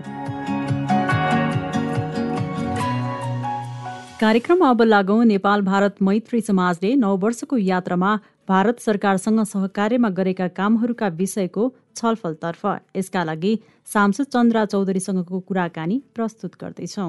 कार्यक्रममा 4.20 4.70
अब 4.70 4.82
लागौं 4.84 5.24
नेपाल 5.26 5.62
भारत 5.62 5.96
मैत्री 6.02 6.40
समाजले 6.42 6.96
नौ 6.96 7.16
वर्षको 7.18 7.58
यात्रामा 7.60 8.12
भारत 8.48 8.80
सरकारसँग 8.80 9.44
सहकार्यमा 9.44 10.10
गरेका 10.18 10.48
कामहरूका 10.58 11.08
विषयको 11.20 11.64
छलफलतर्फ 11.96 12.66
यसका 12.96 13.24
लागि 13.24 13.54
सांसद 13.86 14.26
चन्द्रा 14.34 14.66
चौधरीसँगको 14.66 15.40
कुराकानी 15.48 15.98
प्रस्तुत 16.16 16.54
गर्दैछौ। 16.62 17.08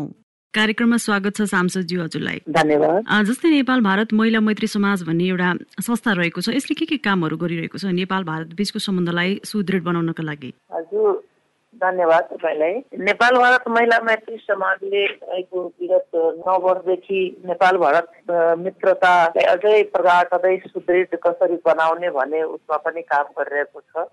कार्यक्रममा 0.55 0.97
स्वागत 0.97 1.37
छ 1.37 1.43
सांसदज्यू 1.53 2.03
हजुरलाई। 2.03 2.41
धन्यवाद। 2.49 3.05
जस्तै 3.29 3.51
नेपाल 3.51 3.81
भारत 3.85 4.13
महिला 4.17 4.41
मैत्री 4.41 4.67
समाज 4.67 5.03
भन्ने 5.05 5.29
एउटा 5.29 5.53
संस्था 5.85 6.13
रहेको 6.17 6.41
छ 6.41 6.57
यसले 6.57 6.75
के 6.75 6.87
के 6.89 6.97
कामहरू 7.05 7.37
गरिरहेको 7.37 7.79
छ? 7.79 7.93
नेपाल 7.93 8.25
भारत 8.25 8.57
बीचको 8.57 8.79
सम्बन्धलाई 8.81 9.41
सुदृढ 9.45 9.83
बनाउनको 9.85 10.23
लागि। 10.25 10.51
हजुर 10.73 11.13
धन्यवाद 11.77 12.29
तपाईँलाई। 12.33 12.75
नेपाल 13.05 13.37
भारत 13.39 13.69
महिला 13.69 13.99
मैत्री 14.03 14.37
समाजले 14.41 15.05
रहेको 15.07 15.65
विगत 15.81 16.11
नौ 16.41 16.59
वर्षदेखि 16.67 17.23
नेपाल 17.47 17.77
भारत 17.79 18.13
मित्रतालाई 18.59 19.45
अझै 19.55 19.83
प्रगाढ 19.95 20.39
अझै 20.39 20.57
सुदृढ 20.67 21.17
कसरी 21.27 21.59
बनाउने 21.65 22.11
भन्ने 22.11 22.43
उसमा 22.45 22.77
पनि 22.85 23.03
काम 23.11 23.27
गरिरहेको 23.39 23.81
छ। 23.81 24.07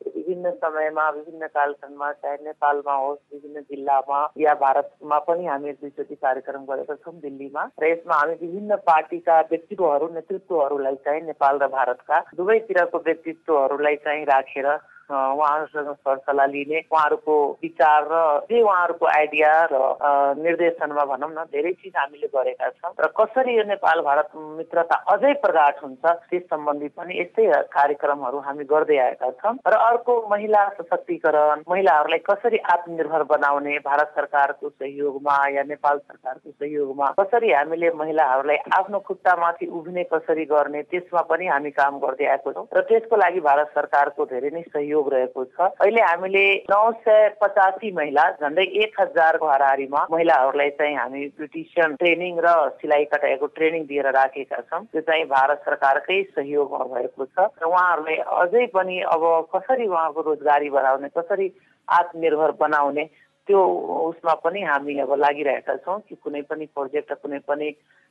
विभिन्न 0.00 0.50
समयमा 0.60 1.08
विभिन्न 1.10 1.46
कालखण्डमा 1.46 2.10
चाहे 2.12 2.36
नेपालमा 2.44 2.94
होस् 2.96 3.34
विभिन्न 3.34 3.60
जिल्लामा 3.62 4.20
या 4.40 4.54
भारतमा 4.60 5.18
पनि 5.26 5.46
हामी 5.46 5.72
दुईचोटि 5.72 6.14
कार्यक्रम 6.16 6.64
गरेका 6.64 6.94
छौँ 6.94 7.14
दिल्लीमा। 7.20 7.64
र 7.82 7.90
यसमा 7.90 8.14
हामी 8.14 8.34
विभिन्न 8.40 8.76
पार्टीका 8.86 9.40
व्यक्तित्वहरू 9.50 10.08
नेतृत्वहरूलाई 10.14 10.94
चाहिँ 11.04 11.20
नेपाल 11.26 11.58
र 11.62 11.68
भारतका 11.76 12.20
दुवैतिरको 12.36 12.98
व्यक्तित्वहरूलाई 13.06 13.96
चाहिँ 14.06 14.24
राखेर 14.32 14.68
उहाँहरूसँग 15.10 15.92
सरसल्लाह 15.94 16.46
लिने 16.46 16.78
उहाँहरूको 16.92 17.36
विचार 17.62 18.08
र 18.10 18.22
जे 18.50 18.60
उहाँहरूको 18.62 19.06
आइडिया 19.06 19.52
र 19.72 19.82
निर्देशनमा 20.40 21.04
भनौँ 21.12 21.30
न 21.30 21.44
धेरै 21.50 21.72
चिज 21.72 21.96
हामीले 21.96 22.28
गरेका 22.34 22.68
छौँ। 22.70 22.92
र 23.00 23.06
कसरी 23.18 23.56
यो 23.56 23.64
नेपाल 23.66 24.00
भारत 24.00 24.28
मित्रता 24.36 24.96
अझै 25.12 25.32
प्रगाट 25.42 25.82
हुन्छ 25.82 26.04
त्यस 26.04 26.42
सम्बन्धी 26.50 26.88
पनि 26.96 27.20
यस्तै 27.20 27.46
कार्यक्रमहरू 27.70 28.38
हामी 28.46 28.64
गर्दै 28.72 28.98
आएका 29.06 29.30
छौँ। 29.40 29.54
र 29.66 29.74
अर्को 29.90 30.12
महिला 30.30 30.62
सशक्तिकरण 30.80 31.62
महिलाहरूलाई 31.70 32.18
कसरी 32.30 32.58
आत्मनिर्भर 32.72 33.22
बनाउने 33.32 33.78
भारत 33.84 34.12
सरकारको 34.16 34.68
सहयोगमा 34.70 35.36
या 35.56 35.62
नेपाल 35.68 35.98
सरकारको 35.98 36.50
सहयोगमा 36.50 37.06
कसरी 37.20 37.52
हामीले 37.52 37.90
महिलाहरूलाई 38.00 38.56
आफ्नो 38.78 38.98
खुट्टामाथि 39.08 39.66
उभिने 39.78 40.04
कसरी 40.12 40.44
गर्ने 40.44 40.82
त्यसमा 40.90 41.22
पनि 41.30 41.46
हामी 41.46 41.70
काम 41.72 41.98
गर्दै 41.98 42.26
आएको 42.26 42.52
छौँ। 42.52 42.66
र 42.74 42.80
त्यसको 42.88 43.16
लागि 43.16 43.40
भारत 43.40 43.68
सरकारको 43.74 44.24
धेरै 44.32 44.50
नै 44.50 44.62
सहयोग 44.68 44.99
सहयोग 45.00 45.12
रहेको 45.12 45.44
छ। 45.44 45.60
अहिले 45.80 46.00
हामीले 46.02 46.44
नौ 46.70 46.90
सय 47.00 47.28
पचासी 47.40 47.90
महिला 47.92 48.24
झन्डै 48.40 48.64
एक 48.84 49.00
हजारको 49.00 49.46
हाराहारीमा 49.46 50.06
महिलाहरूलाई 50.10 50.70
चाहिँ 50.76 50.96
हामी 50.96 51.26
ब्युटिसियन 51.38 51.94
ट्रेनिङ 51.96 52.38
र 52.44 52.48
सिलाइ 52.80 53.04
कटाइको 53.12 53.46
ट्रेनिङ 53.56 53.84
दिएर 53.86 54.06
राखेका 54.12 54.60
छौँ। 54.68 54.84
त्यो 54.92 55.00
चाहिँ 55.00 55.24
भारत 55.26 55.62
सरकारकै 55.64 56.22
सहयोगमा 56.36 56.84
भएको 56.92 57.24
छ। 57.24 57.48
र 57.62 57.64
उहाँहरूले 57.64 58.16
अझै 58.20 58.66
पनि 58.76 59.00
अब 59.08 59.24
कसरी 59.54 59.86
उहाँको 59.86 60.20
रोजगारी 60.20 60.70
बढाउने 60.70 61.08
कसरी 61.16 61.46
आत्मनिर्भर 61.88 62.50
बनाउने 62.60 63.04
त्यो 63.48 63.60
उसमा 64.10 64.34
पनि 64.44 64.60
हामी 64.62 64.98
अब 65.00 65.12
लागिरहेका 65.16 65.76
छौँ 65.82 66.00
कि 66.08 66.14
कुनै 66.14 66.42
पनि 66.50 66.66
प्रोजेक्ट 66.76 67.12
कुनै 67.22 67.38
पनि 67.48 67.68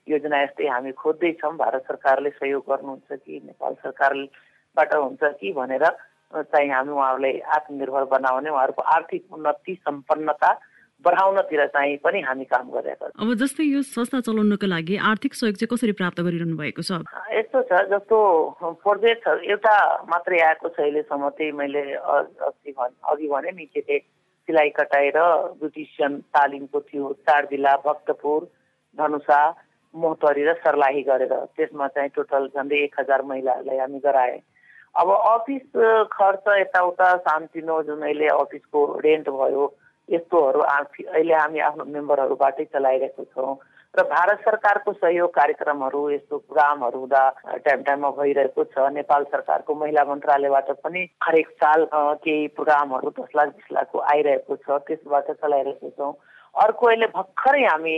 योजना 0.07 0.41
यस्तै 0.43 0.67
हामी 0.67 0.91
खोज्दैछौँ। 0.97 1.55
भारत 1.55 1.83
सरकारले 1.87 2.29
सहयोग 2.29 2.63
गर्नुहुन्छ 2.67 3.09
कि 3.13 3.41
नेपाल 3.45 3.73
सरकारबाट 3.85 4.93
हुन्छ 4.95 5.23
कि 5.39 5.51
भनेर 5.53 5.85
चाहिँ 6.31 6.69
हामी 6.69 6.91
उहाँहरूलाई 6.91 7.39
आत्मनिर्भर 7.57 8.03
बनाउने 8.13 8.49
उहाँहरूको 8.49 8.81
आर्थिक 8.95 9.33
उन्नति 9.33 9.73
सम्पन्नता 9.81 10.51
बढाउनतिर 11.05 11.65
चाहिँ 11.73 11.97
पनि 12.03 12.19
हामी 12.21 12.45
काम 12.45 12.69
गरिरहेका 12.69 13.07
छौँ। 13.07 13.25
अब 13.25 13.33
जस्तै 13.39 13.63
यो 13.63 13.81
संस्था 13.87 14.19
चलाउनको 14.27 14.67
लागि 14.67 14.95
आर्थिक 15.09 15.33
सहयोग 15.33 15.55
चाहिँ 15.55 15.71
कसरी 15.73 15.91
प्राप्त 15.95 16.19
गरिरहनु 16.21 16.57
भएको 16.59 16.81
छ? 16.83 17.01
यस्तो 17.33 17.61
छ 17.71 17.81
जस्तो 17.91 18.17
प्रोजेक्टहरू 18.83 19.39
एउटा 19.47 19.75
मात्रै 20.11 20.39
आएको 20.43 20.69
छ 20.69 20.79
अहिलेसम्म 20.83 21.29
त्यही 21.39 21.51
मैले 21.55 21.83
अस्ति 21.97 22.75
अघि 22.77 23.27
भने 23.31 23.51
नि 23.55 23.65
के 23.73 23.79
अरे 23.79 23.99
सिलाइ 24.49 24.69
कटाएर 24.75 25.17
ब्युटिसियन 25.63 26.19
तालिमको 26.35 26.79
थियो 26.91 27.13
चार 27.25 27.45
जिल्ला 27.51 27.75
भक्तपुर 27.87 28.45
धनुषा 28.97 29.41
मोहतरी 29.93 30.43
र 30.45 30.53
सर्लाही 30.61 31.01
गरेर 31.09 31.33
त्यसमा 31.55 31.87
चाहिँ 31.95 32.09
टोटल 32.15 32.47
झन्डै 32.53 32.83
एक 32.83 32.99
हजार 32.99 33.21
महिलाहरूलाई 33.31 33.77
हामी 33.77 33.99
गराए। 34.05 34.37
अब 34.95 35.09
अफिस 35.11 35.67
खर्च 36.11 36.47
यताउता 36.59 37.15
सानतिनो 37.25 37.81
जुन 37.83 38.01
अहिले 38.01 38.27
अफिसको 38.35 38.85
रेन्ट 39.05 39.29
भयो 39.29 39.65
यस्तोहरू 40.09 40.59
अहिले 40.59 41.33
हामी 41.33 41.59
आफ्नो 41.65 41.85
मेम्बरहरूबाटै 41.85 42.65
चलाइरहेको 42.73 43.23
छौँ। 43.25 43.55
र 43.93 44.03
भारत 44.05 44.41
सरकारको 44.45 44.93
सहयोग 44.93 45.29
कार्यक्रमहरू 45.33 45.99
यस्तो 46.09 46.37
प्रोग्रामहरू 46.37 46.99
हुँदा 46.99 47.21
टाइम 47.65 47.81
टाइममा 47.83 48.09
भइरहेको 48.17 48.63
छ। 48.63 48.85
नेपाल 48.93 49.23
सरकारको 49.31 49.75
महिला 49.75 50.03
मन्त्रालयबाट 50.05 50.69
पनि 50.83 51.01
हरेक 51.23 51.49
साल 51.63 51.87
केही 51.93 52.47
प्रोग्रामहरू 52.53 53.09
दस 53.17 53.33
लाख 53.35 53.47
बिस 53.55 53.71
लाखको 53.73 53.99
आइरहेको 54.13 54.55
छ। 54.55 54.77
त्यसबाट 54.87 55.31
चलाइरहेको 55.31 55.89
छौँ। 55.97 56.13
अर्को 56.55 56.87
अहिले 56.87 57.07
भर्खरै 57.17 57.63
हामी 57.65 57.97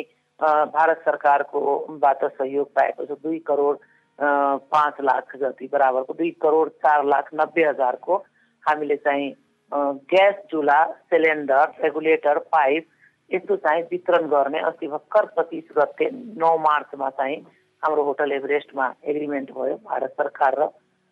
भारत 0.76 1.02
सरकारकोबाट 1.06 2.24
सहयोग 2.32 2.68
पाएको 2.72 3.06
छ। 3.06 3.20
दुई 3.24 3.40
करोड 3.48 3.78
पाँच 4.22 5.02
लाख 5.02 5.36
जति 5.36 5.70
बराबरको 5.74 6.14
दुई 6.14 6.30
करोड 6.42 6.70
चार 6.84 7.06
लाख 7.06 7.30
नब्बे 7.34 7.64
हजारको 7.64 8.16
हामीले 8.64 8.96
चाहिँ 8.98 9.34
ग्यास 9.72 10.36
चुल्हा 10.52 10.84
सिलिन्डर 11.10 11.74
रेगुलेटर 11.84 12.38
पाइप 12.54 12.88
यस्तो 13.32 13.56
चाहिँ 13.56 13.84
वितरण 13.92 14.28
गर्ने 14.28 14.60
अस्ति 14.70 14.88
भर्खर 14.88 15.26
पच्चिस 15.38 15.72
गते 15.78 16.10
नौ 16.38 16.58
मार्चमा 16.60 17.10
चाहिँ 17.10 17.38
हाम्रो 17.84 18.04
होटल 18.04 18.32
एभरेस्टमा 18.32 18.94
एग्रिमेन्ट 19.10 19.52
भयो 19.52 19.76
भारत 19.90 20.14
सरकार 20.18 20.60
र 20.60 20.70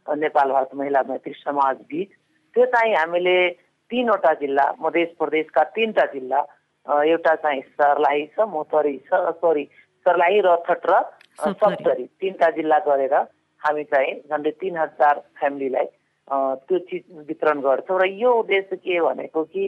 नेपाल 0.07 0.51
भारत 0.51 0.69
महिला 0.75 1.01
मैत्री 1.09 1.33
समाज 1.37 1.77
बिच। 1.89 2.09
त्यो 2.55 2.65
चाहिँ 2.65 2.93
हामीले 2.95 3.37
तिनवटा 3.91 4.33
जिल्ला 4.41 4.65
मध्य 4.81 5.03
प्रदेशका 5.19 5.63
तिनवटा 5.75 6.05
जिल्ला 6.13 6.39
एउटा 7.03 7.35
चाहिँ 7.35 7.61
सर्लाही 7.61 8.25
छ 8.35 8.47
मोतरी 8.49 8.97
छ 9.07 9.21
सरी 9.41 9.63
सर्लाही 10.05 10.39
रथट 10.45 10.85
र 10.89 11.01
सप्तरी 11.39 12.05
तिनवटा 12.21 12.49
जिल्ला 12.55 12.79
गरेर 12.87 13.13
हामी 13.61 13.83
चाहिँ 13.83 14.13
झन्डै 14.29 14.51
तिन 14.61 14.77
हजार 14.77 15.19
फ्यामिलीलाई 15.39 15.85
त्यो 16.67 16.77
चिज 16.89 17.03
वितरण 17.27 17.59
गर्छौँ। 17.61 17.99
र 17.99 18.05
यो 18.05 18.31
उद्देश्य 18.39 18.75
के 18.75 18.99
भनेको 19.01 19.43
कि 19.43 19.67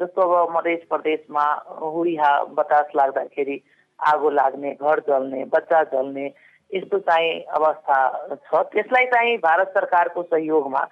जस्तो 0.00 0.22
अब 0.22 0.56
मध्य 0.56 0.74
प्रदेशमा 0.90 1.44
हुरिहा 1.80 2.32
बतास 2.58 2.86
लाग्दाखेरि 2.96 3.56
आगो 4.00 4.30
लाग्ने 4.30 4.70
घर 4.80 5.00
जल्ने 5.08 5.44
बच्चा 5.54 5.82
जल्ने 5.92 6.26
यस्तो 6.70 6.98
चाहिँ 6.98 7.32
अवस्था 7.58 7.96
छ। 8.36 8.62
त्यसलाई 8.72 9.06
चाहिँ 9.12 9.36
भारत 9.38 9.68
सरकारको 9.74 10.22
सहयोगमा 10.22 10.82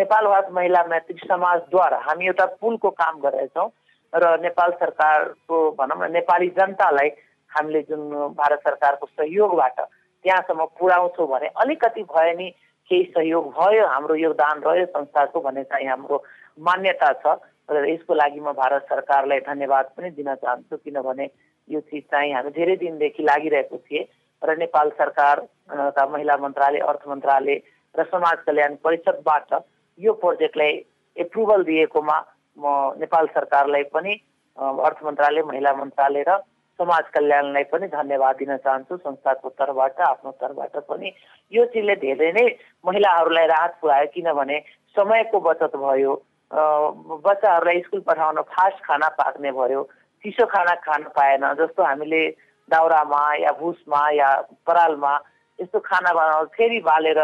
नेपाल 0.00 0.26
भारत 0.26 0.48
महिला 0.52 0.82
मैत्री 0.90 1.28
समाजद्वारा 1.28 1.98
हामी 2.08 2.26
एउटा 2.26 2.46
पुलको 2.60 2.90
काम 3.02 3.20
गरेछौँ। 3.20 3.68
र 4.12 4.24
नेपाल 4.42 4.70
सरकारको 4.78 5.56
भनौँ 5.78 5.98
न 5.98 6.10
नेपाली 6.12 6.48
जनतालाई 6.58 7.08
हामीले 7.50 7.82
जुन 7.82 8.00
भारत 8.38 8.60
सरकारको 8.64 9.06
सहयोगबाट 9.06 9.80
त्यहाँसम्म 9.80 10.64
पुर्याउँछौँ 10.78 11.26
भने 11.28 11.46
अलिकति 11.62 12.02
भए 12.10 12.32
नि 12.34 12.48
केही 12.90 13.04
सहयोग 13.14 13.46
भयो 13.54 13.86
हाम्रो 13.86 14.14
योगदान 14.16 14.62
रह्यो 14.66 14.86
संस्थाको 14.86 15.40
भन्ने 15.40 15.64
चाहिँ 15.64 15.88
हाम्रो 15.88 16.22
मान्यता 16.58 17.12
छ। 17.22 17.38
र 17.70 17.86
यसको 17.86 18.14
लागि 18.14 18.40
म 18.40 18.52
भारत 18.52 18.86
सरकारलाई 18.90 19.40
धन्यवाद 19.46 19.90
पनि 19.96 20.10
दिन 20.10 20.34
चाहन्छु 20.34 20.76
किनभने 20.76 21.26
यो 21.68 21.80
चिज 21.80 22.02
चाहिँ 22.10 22.32
हामी 22.34 22.50
धेरै 22.50 22.76
दिनदेखि 22.76 23.22
लागिरहेको 23.22 23.76
थिएँ। 23.78 24.04
र 24.42 24.56
नेपाल 24.58 24.90
सरकारका 24.98 26.06
महिला 26.06 26.36
मन्त्रालय 26.36 26.78
अर्थ 26.90 27.02
मन्त्रालय 27.08 27.56
र 27.94 28.04
समाज 28.10 28.38
कल्याण 28.46 28.74
परिषदबाट 28.84 29.54
यो 29.98 30.12
प्रोजेक्टलाई 30.18 30.72
एप्रुभल 31.16 31.62
दिएकोमा 31.64 32.18
म 32.58 32.64
नेपाल 32.98 33.26
सरकारलाई 33.38 33.82
पनि 33.94 34.12
अर्थ 34.58 35.04
मन्त्रालय 35.04 35.42
महिला 35.46 35.74
मन्त्रालय 35.74 36.24
र 36.28 36.38
समाज 36.80 37.04
कल्याणलाई 37.14 37.64
पनि 37.68 37.86
धन्यवाद 37.92 38.36
दिन 38.40 38.56
चाहन्छु। 38.56 38.96
संस्थाको 38.96 39.48
तर्फबाट 39.60 40.00
आफ्नो 40.00 40.30
तर्फबाट 40.40 40.76
पनि। 40.88 41.12
यो 41.52 41.64
चिजले 41.72 41.94
धेरै 42.00 42.32
नै 42.32 42.46
महिलाहरूलाई 42.86 43.46
राहत 43.46 43.72
पुऱ्यायो 43.80 44.06
किनभने 44.14 44.58
समयको 44.96 45.40
बचत 45.46 45.76
भयो। 45.76 46.14
बच्चाहरूलाई 46.50 47.80
स्कुल 47.80 48.00
पठाउन 48.08 48.40
फास्ट 48.48 48.78
खाना 48.84 49.08
पाक्ने 49.20 49.50
भयो। 49.52 49.82
चिसो 50.24 50.46
खाना 50.46 50.74
खान 50.86 51.02
पाएन 51.16 51.44
जस्तो 51.60 51.82
हामीले 51.82 52.22
दाउरामा 52.68 53.22
या 53.36 53.52
भुसमा 53.60 54.02
या 54.14 54.30
परालमा 54.66 55.14
यस्तो 55.58 55.78
खाना 55.84 56.12
बनाउ 56.16 56.44
फेरि 56.56 56.80
बालेर 56.80 57.20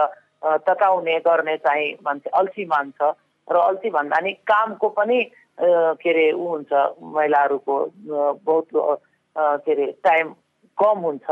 तताउने 0.68 1.18
गर्ने 1.26 1.56
चाहिँ 1.64 1.92
मान्छे 2.04 2.30
अल्छी 2.38 2.64
मान्छ। 2.68 3.00
र 3.48 3.56
अल्छी 3.56 3.90
भन्दा 3.90 4.18
नि 4.20 4.32
कामको 4.44 4.88
पनि 4.92 5.18
के 5.60 6.10
अरे 6.10 6.30
ऊ 6.32 6.46
हुन्छ 6.46 6.72
महिलाहरूको 7.16 7.74
बहुत 8.44 8.68
के 9.38 9.72
अरे 9.72 9.86
टाइम 10.04 10.32
कम 10.78 10.98
हुन्छ। 11.06 11.30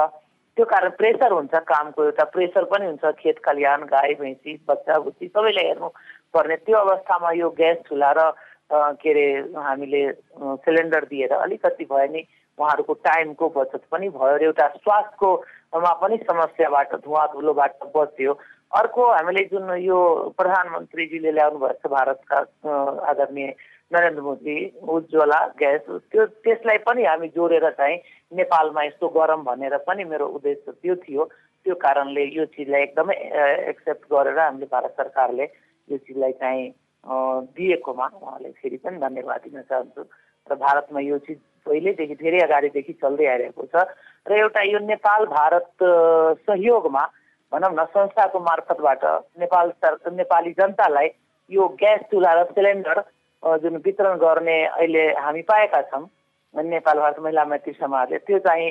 त्यो 0.56 0.64
कारण 0.64 0.90
प्रेसर 0.99 1.32
हुन्छ 1.32 1.54
कामको 1.68 2.04
एउटा 2.04 2.25
प्रेसर 2.30 2.64
पनि 2.70 2.87
हुन्छ 2.87 3.04
खेत 3.18 3.38
खलिहान 3.44 3.82
गाई 3.90 4.14
भैँसी 4.20 4.54
बच्चा 4.68 4.99
बुच्ची 5.04 5.26
सबैलाई 5.28 5.66
हेर्नु 5.66 5.88
पर्ने। 6.34 6.56
त्यो 6.56 6.78
अवस्थामा 6.78 7.30
यो 7.40 7.50
ग्यास 7.58 7.76
चुल्हा 7.88 8.12
र 8.18 8.30
के 9.00 9.11
अरे 9.11 9.26
हामीले 9.58 10.00
सिलिन्डर 10.62 11.04
दिएर 11.04 11.32
अलिकति 11.34 11.84
भयो 11.84 12.12
नि 12.12 12.23
उहाँहरूको 12.58 12.94
टाइमको 13.02 13.49
बचत 13.56 13.82
पनि 13.90 14.08
भयो 14.08 14.37
र 14.37 14.42
एउटा 14.44 14.66
स्वास्थ्यकोमा 14.78 15.92
पनि 16.02 16.16
समस्याबाट 16.30 16.94
धुवा 17.04 17.26
धुलोबाट 17.34 17.73
बच्यो। 17.96 18.32
अर्को 18.78 19.02
हामीले 19.12 19.44
जुन 19.50 19.70
यो 19.82 19.99
प्रधानमन्त्रीजीले 20.38 21.30
ल्याउनु 21.32 21.58
भएको 21.58 21.88
छ 21.88 21.90
भारतका 21.92 22.38
आदरणीय 23.11 23.50
नरेन्द्र 23.94 24.22
मोदी 24.22 24.56
उज्ज्वला 24.96 25.40
ग्यास 25.58 25.86
त्यो 26.12 26.26
त्यसलाई 26.44 26.78
पनि 26.86 27.04
हामी 27.04 27.28
जोडेर 27.36 27.70
चाहिँ 27.78 27.96
नेपालमा 28.38 28.84
यस्तो 28.84 29.08
गरौँ 29.16 29.42
भनेर 29.44 29.76
पनि 29.86 30.04
मेरो 30.12 30.26
उद्देश्य 30.36 30.72
त्यो 30.82 30.94
थियो। 31.06 31.24
त्यो 31.66 31.74
कारणले 31.80 32.24
यो 32.36 32.44
चिजलाई 32.54 32.82
एकदमै 32.82 33.14
एक्सेप्ट 33.72 34.04
गरेर 34.12 34.38
हामीले 34.38 34.66
भारत 34.72 34.92
सरकारले 35.00 35.44
यो 35.88 35.96
चिजलाई 35.96 36.32
चाहिँ 36.42 36.64
दिएकोमा 37.56 38.06
उहाँलाई 38.20 38.52
फेरि 38.60 38.76
पनि 38.84 38.98
धन्यवाद 39.00 39.40
दिन 39.44 39.62
चाहन्छु। 39.62 40.02
र 40.46 40.54
भारतमा 40.60 41.00
यो 41.00 41.18
चिज 41.24 41.38
पहिल्यैदेखि 41.66 42.14
धेरै 42.20 42.40
अगाडिदेखि 42.44 42.92
चल्दै 43.00 43.26
आइरहेको 43.26 43.64
छ। 43.72 43.74
र 44.28 44.32
एउटा 44.44 44.62
यो 44.68 44.78
नेपाल 44.84 45.24
भारत 45.32 45.70
सहयोगमा 46.44 47.04
भनौँ 47.52 47.72
न 47.72 47.84
संस्थाको 47.96 48.38
मार्फतबाट 48.40 49.04
नेपाल 49.40 49.70
सर 49.80 49.96
नेपाली 50.12 50.52
जनतालाई 50.60 51.08
यो 51.50 51.68
ग्यास 51.80 52.00
चुल्हा 52.12 52.32
र 52.34 52.44
सिलिन्डर 52.52 53.00
जुन 53.44 53.76
वितरण 53.84 54.16
गर्ने 54.18 54.56
अहिले 54.64 55.04
हामी 55.20 55.42
पाएका 55.50 55.80
छौँ 55.92 56.06
नेपाल 56.54 56.98
भारत 56.98 57.18
महिला 57.20 57.44
मैत्री 57.44 57.72
समाजले 57.72 58.18
त्यो 58.18 58.38
चाहिँ 58.48 58.70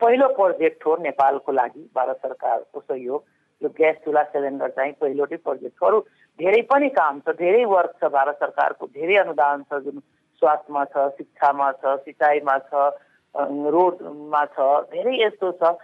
पहिलो 0.00 0.28
प्रोजेक्ट 0.34 0.86
हो 0.86 0.96
नेपालको 1.02 1.52
लागि 1.52 1.82
भारत 1.96 2.18
सरकारको 2.22 2.80
सहयोग 2.80 3.24
यो 3.62 3.68
ग्यास 3.76 3.96
चुल्हा 4.04 4.22
सिलिन्डर 4.32 4.68
चाहिँ 4.76 4.92
पहिलोटै 5.00 5.36
प्रोजेक्ट 5.36 5.82
हो। 5.82 5.86
अरू 5.86 5.98
धेरै 6.38 6.62
पनि 6.70 6.88
काम 6.96 7.20
छ 7.20 7.36
धेरै 7.38 7.64
वर्क 7.72 7.92
छ 8.00 8.10
भारत 8.12 8.36
सरकारको 8.40 8.86
धेरै 8.94 9.16
अनुदान 9.16 9.62
छ 9.68 9.80
जुन 9.84 10.00
स्वास्थ्यमा 10.42 10.84
छ 10.94 11.08
शिक्षामा 11.18 11.70
छ 11.72 11.96
सिँचाइमा 12.04 12.56
छ 12.70 12.88
रोडमा 13.74 14.44
छ 14.56 14.70
धेरै 14.94 15.14
यस्तो 15.20 15.52
छ 15.60 15.76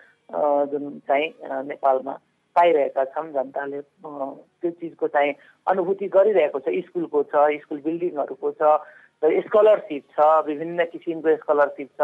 जुन 0.73 0.99
चाहिँ 1.09 1.29
नेपालमा। 1.69 2.15
पाइरहेका 2.57 3.05
छौँ 3.13 3.27
जनताले 3.33 3.81
त्यो 3.81 4.71
चिजको 4.71 5.07
चाहिँ 5.09 5.33
अनुभूति 5.67 6.07
गरिरहेको 6.09 6.59
छ। 6.59 6.75
स्कुलको 6.87 7.23
छ 7.31 7.47
स्कुल 7.63 7.81
बिल्डिङहरूको 7.85 8.51
छ 8.59 8.63
स्कलरसिप 9.47 10.05
छ 10.13 10.27
विभिन्न 10.47 10.85
किसिमको 10.93 11.37
स्कलरसिप 11.37 11.89
छ। 12.01 12.03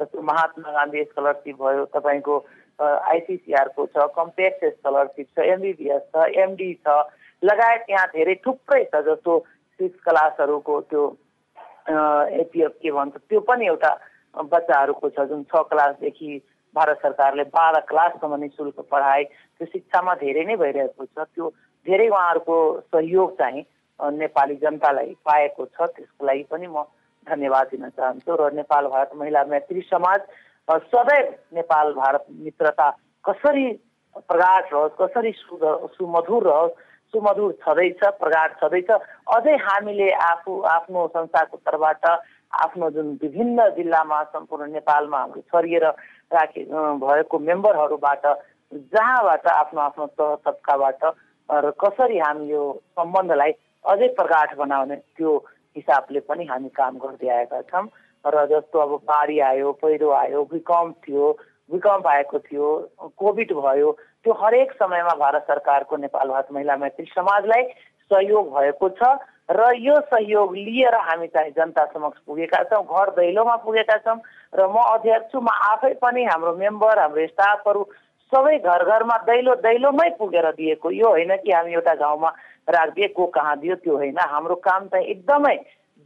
जस्तो 0.00 0.22
महात्मा 0.22 0.72
गान्धी 0.72 1.04
स्कलरसिप 1.04 1.56
भयो 1.62 1.84
तपाईँको 1.94 2.36
आइसिसिआरको 2.78 3.86
छ 3.86 4.06
कम्प्याक्ट 4.16 4.64
स्कलरसिप 4.74 5.26
छ 5.34 5.46
एमबिबिएस 5.54 6.02
छ 6.14 6.26
एमडी 6.42 6.72
छ। 6.86 6.98
लगायत 7.42 7.84
यहाँ 7.90 8.06
धेरै 8.12 8.34
थुप्रै 8.46 8.84
छ 8.84 9.00
जस्तो 9.06 9.38
सिक्स 9.80 9.98
क्लासहरूको 10.04 10.80
त्यो 10.90 11.02
एपिएफ 11.88 12.72
के 12.82 12.90
भन्छ 12.92 13.16
त्यो 13.16 13.40
पनि 13.48 13.66
एउटा 13.66 13.90
बच्चाहरूको 14.52 15.08
छ 15.10 15.26
जुन 15.28 15.42
छ 15.50 15.62
क्लासदेखि 15.70 16.30
भारत 16.78 16.98
सरकारले 17.02 17.44
बाह्र 17.56 17.80
क्लाससम्म 17.90 18.34
नि 18.42 18.48
शुल्क 18.56 18.78
पढाए 18.90 19.24
त्यो 19.24 19.66
शिक्षामा 19.66 20.14
धेरै 20.22 20.44
नै 20.44 20.56
भइरहेको 20.62 21.04
छ। 21.04 21.26
त्यो 21.34 21.46
धेरै 21.86 22.08
उहाँहरूको 22.08 22.56
सहयोग 22.92 23.36
चाहिँ 23.38 23.64
नेपाली 24.00 24.56
जनतालाई 24.62 25.14
पाएको 25.26 25.64
छ। 25.66 25.90
त्यसको 25.96 26.26
लागि 26.26 26.44
पनि 26.50 26.66
म 26.66 26.86
धन्यवाद 27.26 27.66
दिन 27.70 27.88
चाहन्छु। 27.90 28.36
र 28.36 28.52
नेपाल 28.54 28.86
भारत 28.88 29.10
महिला 29.16 29.44
मैत्री 29.52 29.80
समाज 29.90 30.20
सदैव 30.68 31.26
नेपाल 31.54 31.92
भारत 31.94 32.24
मित्रता 32.30 32.88
कसरी 33.24 33.66
प्रगाट 34.28 34.72
रहोस् 34.72 34.98
कसरी 35.00 35.32
सुमधुर 35.96 36.42
रहोस् 36.44 36.78
सुमधुर 37.14 37.52
छँदैछ 37.64 38.00
प्रगाट 38.20 38.56
छँदैछ। 38.60 38.90
अझै 39.34 39.56
हामीले 39.66 40.08
आफू 40.24 40.60
आफ्नो 40.68 41.06
संस्थाको 41.08 41.56
तर्फबाट 41.64 42.04
आफ्नो 42.58 42.90
जुन 42.90 43.08
विभिन्न 43.22 43.68
जिल्लामा 43.76 44.22
सम्पूर्ण 44.32 44.70
नेपालमा 44.72 45.18
हाम्रो 45.18 45.40
छरिएर 45.52 45.86
राखे 46.32 46.64
भएको 47.02 47.38
मेम्बरहरूबाट 47.38 48.26
जहाँबाट 48.92 49.46
आफ्नो 49.48 49.80
आफ्नो 49.80 50.06
तह 50.20 50.34
तब्काबाट 50.46 51.04
र 51.48 51.70
कसरी 51.80 52.18
हामी 52.18 52.50
यो 52.50 52.64
सम्बन्धलाई 52.98 53.52
अझै 53.84 54.08
प्रगाठ 54.16 54.56
बनाउने 54.56 54.96
त्यो 55.16 55.36
हिसाबले 55.76 56.20
पनि 56.28 56.44
हामी 56.46 56.68
काम 56.76 56.98
गर्दै 56.98 57.28
आएका 57.36 57.60
छौँ। 57.70 57.86
र 58.24 58.44
जस्तो 58.46 58.78
अब 58.78 58.92
बाढी 59.08 59.38
आयो 59.40 59.72
पहिरो 59.80 60.10
आयो 60.12 60.44
भूकम्प 60.52 60.96
थियो 61.06 61.32
भूकम्प 61.70 62.06
आएको 62.06 62.38
थियो 62.44 62.68
कोभिड 63.16 63.52
भयो 63.56 63.92
त्यो 64.24 64.32
हरेक 64.42 64.72
समयमा 64.72 65.14
भारत 65.16 65.44
सरकारको 65.48 65.96
नेपाल 65.96 66.28
भारत 66.28 66.48
महिला 66.52 66.76
मैत्री 66.76 67.06
समाजलाई 67.08 67.62
सहयोग 68.10 68.52
भएको 68.54 68.88
छ। 68.98 69.16
र 69.48 69.72
यो 69.78 70.00
सहयोग 70.08 70.54
लिएर 70.56 70.94
हामी 71.02 71.26
चाहिँ 71.28 71.50
जनता 71.50 71.84
समक्ष 71.92 72.18
पुगेका 72.26 72.62
छौँ 72.64 72.84
घर 72.84 73.10
दैलोमा 73.12 73.56
पुगेका 73.64 73.96
छौँ 73.98 74.18
र 74.52 74.66
म 74.68 74.76
अध्यक्ष 74.88 75.32
छु 75.32 75.40
म 75.40 75.48
आफै 75.48 75.92
पनि 76.02 76.24
हाम्रो 76.24 76.52
मेम्बर 76.56 76.98
हाम्रो 76.98 77.26
स्टाफहरू 77.26 77.84
सबै 78.32 78.58
घर 78.60 78.84
घरमा 78.84 79.16
दैलो 79.24 79.54
दैलोमै 79.64 80.08
पुगेर 80.18 80.50
दिएको 80.52 80.90
यो 80.92 81.08
होइन 81.08 81.36
कि 81.36 81.52
हामी 81.52 81.72
एउटा 81.72 81.94
गाउँमा 81.94 82.30
राखिदिए 82.68 83.08
को 83.16 83.26
कहाँ 83.32 83.56
दियो 83.58 83.74
त्यो 83.80 83.96
होइन। 83.96 84.18
हाम्रो 84.20 84.54
काम 84.60 84.86
चाहिँ 84.88 85.06
एकदमै 85.06 85.56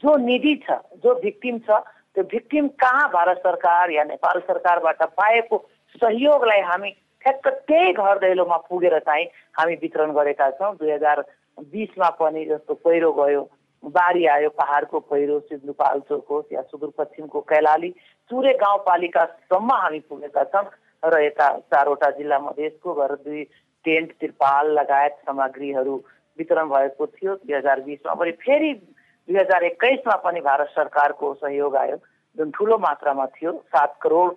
जो 0.03 0.17
निधि 0.17 0.55
छ 0.63 0.79
जो 1.03 1.15
भिक्टिम 1.21 1.59
छ 1.59 1.83
त्यो 2.15 2.25
भिक्टिम 2.31 2.69
कहाँ 2.79 3.09
भारत 3.11 3.39
सरकार 3.43 3.91
या 3.91 4.05
नेपाल 4.05 4.41
सरकारबाट 4.47 5.03
पाएको 5.19 5.59
सहयोगलाई 5.95 6.61
हामी 6.71 6.91
ठ्याक्क 7.25 7.49
त्यही 7.69 7.93
घर 7.93 8.19
दैलोमा 8.19 8.57
पुगेर 8.71 8.99
चाहिँ 8.99 9.27
हामी 9.59 9.75
वितरण 9.83 10.13
गरेका 10.13 10.51
छौँ। 10.51 10.75
दुई 10.77 10.91
हजार 10.91 11.25
बिसमा 11.59 12.09
पनि 12.21 12.45
जस्तो 12.47 12.75
पहिरो 12.75 13.13
गयो 13.13 13.43
बाढी 13.83 14.27
आयो 14.27 14.49
पहाडको 14.59 15.01
पहिरो 15.11 15.39
सिन्धुपाल्चोक 15.43 16.27
होस् 16.31 16.53
या 16.53 16.63
सुदूरपश्चिमको 16.63 17.41
कैलाली 17.51 17.91
चुरे 18.31 18.53
गाउँपालिकासम्म 18.59 19.73
हामी 19.75 20.01
पुगेका 20.09 20.45
छौँ 20.55 20.65
र 21.05 21.21
यता 21.23 21.49
चारवटा 21.67 22.11
जिल्ला 22.17 22.39
मधेसको 22.39 22.95
घर 22.95 23.15
दुई 23.27 23.43
टेन्ट 23.85 24.13
त्रिपाल 24.21 24.71
लगायत 24.79 25.17
सामग्रीहरू 25.27 25.97
वितरण 26.39 26.69
भएको 26.69 27.07
थियो। 27.07 27.35
दुई 27.37 27.55
हजार 27.55 27.81
बिसमा 27.83 28.15
पनि 28.15 28.33
फेरि 28.39 28.73
दुई 28.75 29.39
हजार 29.39 29.65
एक्काइसमा 29.65 30.17
पनि 30.23 30.41
भारत 30.41 30.69
सरकारको 30.77 31.35
सहयोग 31.43 31.77
आयो 31.77 31.97
जुन 32.37 32.51
ठुलो 32.51 32.79
मात्रामा 32.79 33.27
थियो। 33.35 33.53
सात 33.75 33.99
करोड 34.03 34.37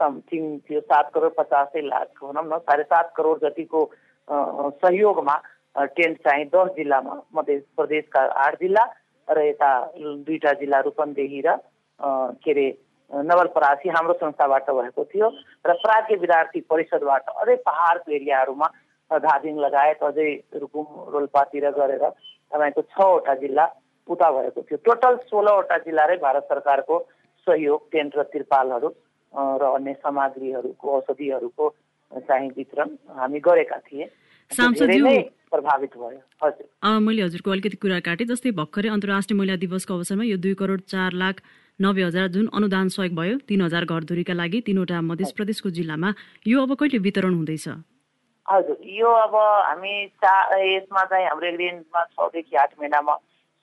समथिङ 0.00 0.58
थियो 0.58 0.80
सात 0.82 1.10
करोड 1.14 1.34
पचासै 1.36 1.80
लाख 1.82 2.24
भनौँ 2.24 2.44
न 2.44 2.58
साढे 2.64 2.82
सात 2.84 3.12
करोड 3.16 3.44
जतिको 3.44 3.84
सहयोगमा 4.80 5.36
टेन्ट 5.76 6.18
चाहिँ 6.18 6.44
दस 6.54 6.68
जिल्लामा 6.76 7.14
मध्य 7.34 7.56
प्रदेशका 7.76 8.20
आठ 8.44 8.54
जिल्ला 8.60 8.84
र 9.28 9.38
यता 9.40 9.70
दुईवटा 9.96 10.52
जिल्ला 10.60 10.80
रूपन्देही 10.80 11.40
र 11.46 11.56
के 12.00 12.50
अरे 12.50 12.66
नवलपरासी 13.10 13.88
हाम्रो 13.88 14.14
संस्थाबाट 14.20 14.70
भएको 14.70 15.04
थियो 15.04 15.28
र 15.66 15.72
प्राज्ञ 15.82 16.16
विद्यार्थी 16.16 16.60
परिषदबाट 16.70 17.28
अझै 17.36 17.56
पहाडको 17.66 18.12
एरियाहरूमा 18.12 18.68
धादिङ 19.10 19.58
लगायत 19.60 20.02
अझै 20.02 20.30
रुकुम 20.60 20.86
रोल्पातिर 21.12 21.70
गरेर 21.70 22.04
तपाईँको 22.52 22.82
छवटा 22.92 23.34
जिल्ला 23.40 23.66
उता 24.08 24.30
भएको 24.32 24.62
थियो। 24.62 24.78
टोटल 24.84 25.16
सोह्रवटा 25.28 25.76
जिल्ला 25.84 26.04
र 26.04 26.16
भारत 26.20 26.44
सरकारको 26.48 26.98
सहयोग 27.46 27.80
टेन्ट 27.92 28.16
र 28.18 28.22
तिरपालहरू 28.32 28.88
र 29.60 29.62
अन्य 29.76 29.92
सामग्रीहरूको 30.00 30.86
औषधिहरूको 30.92 31.68
चाहिँ 32.12 32.50
वितरण 32.56 32.88
हामी 33.18 33.40
गरेका 33.40 33.78
थिए। 33.86 34.04
प्रभावित 35.52 35.96
भयो। 35.96 36.20
हजुर। 36.42 37.00
मैले 37.00 37.22
हजुरको 37.22 37.50
अलिकति 37.50 37.76
कुरा 37.82 37.98
काटेँ 38.06 38.26
जस्तै 38.26 38.50
भर्खरै 38.58 38.88
अन्तर्राष्ट्रिय 38.90 39.38
महिला 39.38 39.56
दिवसको 39.64 39.94
अवसरमा 39.94 40.24
यो 40.24 40.36
दुई 40.40 40.54
करोड 40.60 40.80
चार 40.88 41.12
लाख 41.22 41.42
नब्बे 41.78 42.02
हजार 42.02 42.28
जुन 42.34 42.48
अनुदान 42.54 42.88
सहयोग 42.94 43.16
भयो 43.16 43.38
तिन 43.48 43.62
हजार 43.62 43.84
घरधुरीका 43.86 44.34
लागि 44.34 44.60
तिनवटा 44.66 45.00
मध्य 45.02 45.32
प्रदेशको 45.36 45.70
जिल्लामा 45.78 46.12
यो 46.46 46.62
अब 46.62 46.74
कहिले 46.80 46.98
वितरण 47.06 47.34
हुँदैछ? 47.34 47.68
हजुर 48.46 48.76
यो 48.92 49.10
अब 49.18 49.34
हामी 49.36 49.94
चा 50.22 50.34
यसमा 50.60 51.04
चाहिँ 51.10 51.26
हाम्रो 51.26 51.46
एग्रिमेन्टमा 51.48 52.02
छदेखि 52.04 52.56
आठ 52.62 52.72
महिनामा 52.80 53.14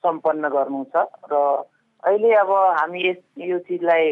सम्पन्न 0.04 0.48
गर्नु 0.48 0.84
छ 0.94 1.04
र 1.32 1.42
अहिले 2.02 2.30
अब 2.42 2.50
हामी 2.78 3.00
यस 3.08 3.20
यो 3.44 3.58
चिजलाई 3.68 4.06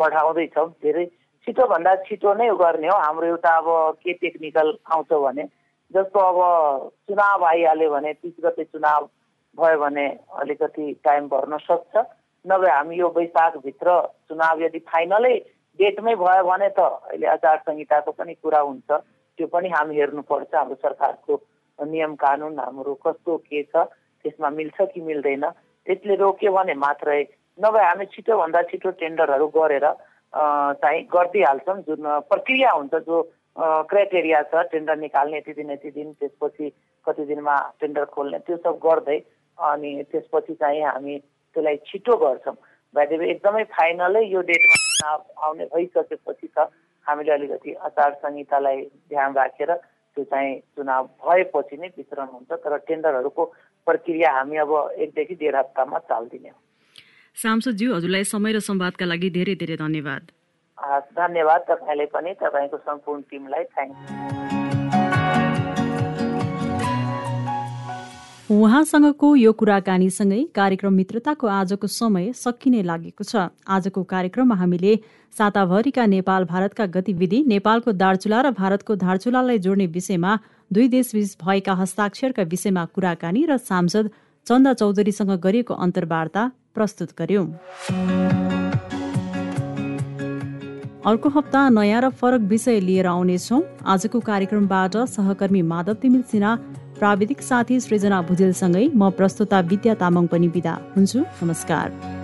बढाउँदैछौँ 0.00 0.68
धेरै 0.84 1.04
छिटोभन्दा 1.46 1.94
छिटो 2.04 2.34
नै 2.36 2.48
गर्ने 2.60 2.88
हो। 2.88 2.96
हाम्रो 3.00 3.26
एउटा 3.26 3.52
अब 3.58 3.96
के 4.04 4.12
टेक्निकल 4.20 4.68
आउँछ 4.92 5.12
भने 5.24 5.44
जस्तो 5.94 6.18
अब 6.20 6.38
चुनाव 7.08 7.44
आइहाल्यो 7.44 7.90
भने 7.90 8.12
तिस 8.22 8.34
गते 8.44 8.64
चुनाव 8.64 9.08
भयो 9.58 9.78
भने 9.78 10.06
अलिकति 10.38 10.92
टाइम 11.04 11.28
भर्न 11.28 11.56
सक्छ। 11.66 11.96
नभए 12.44 12.70
हामी 12.70 12.96
यो 12.96 13.08
वैशाखभित्र 13.16 14.00
चुनाव 14.28 14.62
यदि 14.62 14.78
फाइनलै 14.90 15.34
डेटमै 15.78 16.14
भयो 16.14 16.44
भने 16.44 16.68
त 16.78 16.80
अहिले 16.80 17.26
आचार 17.34 17.56
संहिताको 17.66 18.10
पनि 18.12 18.34
कुरा 18.34 18.60
हुन्छ। 18.60 18.90
त्यो 18.90 19.46
पनि 19.46 19.68
हामी 19.68 19.94
हेर्नुपर्छ। 19.96 20.54
हाम्रो 20.54 20.74
सरकारको 20.84 21.34
नियम 21.78 22.14
कानुन 22.22 22.58
हाम्रो 22.58 22.94
कस्तो 23.06 23.36
के 23.48 23.62
छ 23.62 23.84
त्यसमा 24.24 24.48
मिल्छ 24.50 24.78
कि 24.94 25.00
मिल्दैन। 25.00 25.44
त्यसले 25.86 26.14
रोक्यो 26.22 26.52
भने 26.52 26.74
मात्रै 26.76 27.20
नभए 27.58 27.82
हामी 27.84 28.04
छिटोभन्दा 28.14 28.62
छिटो 28.70 28.90
टेन्डरहरू 29.00 29.46
गरेर 29.58 29.86
चाहिँ 30.80 31.02
गरिदिइहाल्छौँ। 31.12 31.78
जुन 31.82 32.02
प्रक्रिया 32.30 32.70
हुन्छ 32.70 32.94
जो 32.94 33.16
क्राइटेरिया 33.56 34.42
छ 34.50 34.62
टेन्डर 34.72 34.96
निकाल्ने 34.96 35.36
यति 35.38 35.52
दिन 35.52 35.70
यति 35.70 35.90
दिन 35.90 36.12
त्यसपछि 36.20 36.72
कति 37.06 37.24
दिनमा 37.26 37.56
टेन्डर 37.80 38.04
खोल्ने 38.14 38.38
त्यो 38.46 38.56
सब 38.56 38.78
गर्दै 38.84 39.18
अनि 39.58 39.90
त्यसपछि 40.10 40.54
चाहिँ 40.54 40.82
हामी 40.82 41.18
त्यसलाई 41.18 41.76
छिटो 41.86 42.16
गर्छौँ। 42.16 42.56
भाइदेवी 42.94 43.26
एकदमै 43.30 43.64
फाइनलै 43.74 44.24
यो 44.26 44.40
डेटमा 44.50 45.10
आउने 45.46 45.64
भइसकेपछि 45.74 46.46
त 46.56 46.70
हामीले 47.06 47.32
अलिकति 47.32 47.72
आचार 47.86 48.12
संहितालाई 48.22 48.80
ध्यान 49.10 49.34
राखेर 49.34 49.72
त्यो 50.16 50.24
चाहिँ 50.24 50.58
चुनाव 50.76 51.04
भएपछि 51.26 51.76
नै 51.76 51.88
वितरण 51.96 52.28
हुन्छ 52.34 52.50
तर 52.64 52.76
टेन्डरहरूको 52.88 53.44
प्रक्रिया 53.86 54.30
हामी 54.32 54.56
अब 54.64 54.72
एकदेखि 54.98 55.34
डेढ 55.42 55.54
हप्तामा 55.56 55.98
चालिदिने 56.10 56.48
हो। 56.48 56.58
सांसदज्यू 57.36 57.94
हजुरलाई 57.94 58.24
समय 58.26 58.52
र 58.52 58.58
संवादका 58.60 59.06
लागि 59.06 59.30
धेरै 59.30 59.54
धेरै 59.62 59.76
धन्यवाद। 59.76 60.22
धन्यवाद 61.12 61.60
तपाईँलाई 61.70 62.06
पनि 62.14 62.34
तपाईँको 62.40 62.76
सम्पूर्ण 62.78 63.20
टिमलाई 63.30 63.64
थ्याङ्क। 63.64 63.94
उहाँसँगको 68.50 69.28
यो 69.36 69.52
कुराकानीसँगै 69.52 70.42
कार्यक्रम 70.54 70.92
मित्रताको 70.92 71.46
आजको 71.46 71.86
समय 71.86 72.32
सकिने 72.34 72.82
लागेको 72.82 73.24
छ। 73.24 73.46
आजको 73.68 74.02
कार्यक्रममा 74.02 74.54
हामीले 74.56 74.96
साताभरिका 75.32 76.06
नेपाल 76.06 76.44
भारतका 76.44 76.86
गतिविधि 76.96 77.44
नेपालको 77.46 77.92
दार्चुला 77.94 78.40
र 78.40 78.50
भारतको 78.50 78.96
धारचुलालाई 78.96 79.58
जोड्ने 79.58 79.86
विषयमा 79.88 80.32
दुई 80.70 80.88
देशबीच 80.88 81.36
भएका 81.38 81.72
हस्ताक्षरका 81.78 82.42
विषयमा 82.50 82.84
कुराकानी 82.94 83.44
र 83.46 83.56
सांसद 83.62 84.10
चन्दा 84.46 84.72
चौधरीसँग 84.74 85.30
गरिएको 85.38 85.74
अन्तर्वार्ता 85.76 86.50
प्रस्तुत 86.74 87.14
गर्यौं। 87.18 87.46
अर्को 91.06 91.28
हप्ता 91.28 91.68
नयाँ 91.68 92.00
र 92.02 92.08
फरक 92.12 92.40
विषय 92.44 92.80
लिएर 92.80 93.06
आउनेछौँ। 93.06 93.60
आजको 93.88 94.20
कार्यक्रमबाट 94.20 94.96
सहकर्मी 95.08 95.62
माधव 95.62 95.94
तिमिल 95.96 96.22
सिन्हा 96.28 96.54
प्राविधिक 97.00 97.40
साथी 97.40 97.80
सृजना 97.80 98.20
भुजेलसँगै 98.28 98.86
म 98.92 99.10
प्रस्तुता 99.16 99.60
विद्या 99.64 99.94
तामाङ 99.96 100.26
पनि 100.28 100.48
विदा 100.52 100.74
हुन्छु। 100.96 101.24
नमस्कार। 101.42 102.19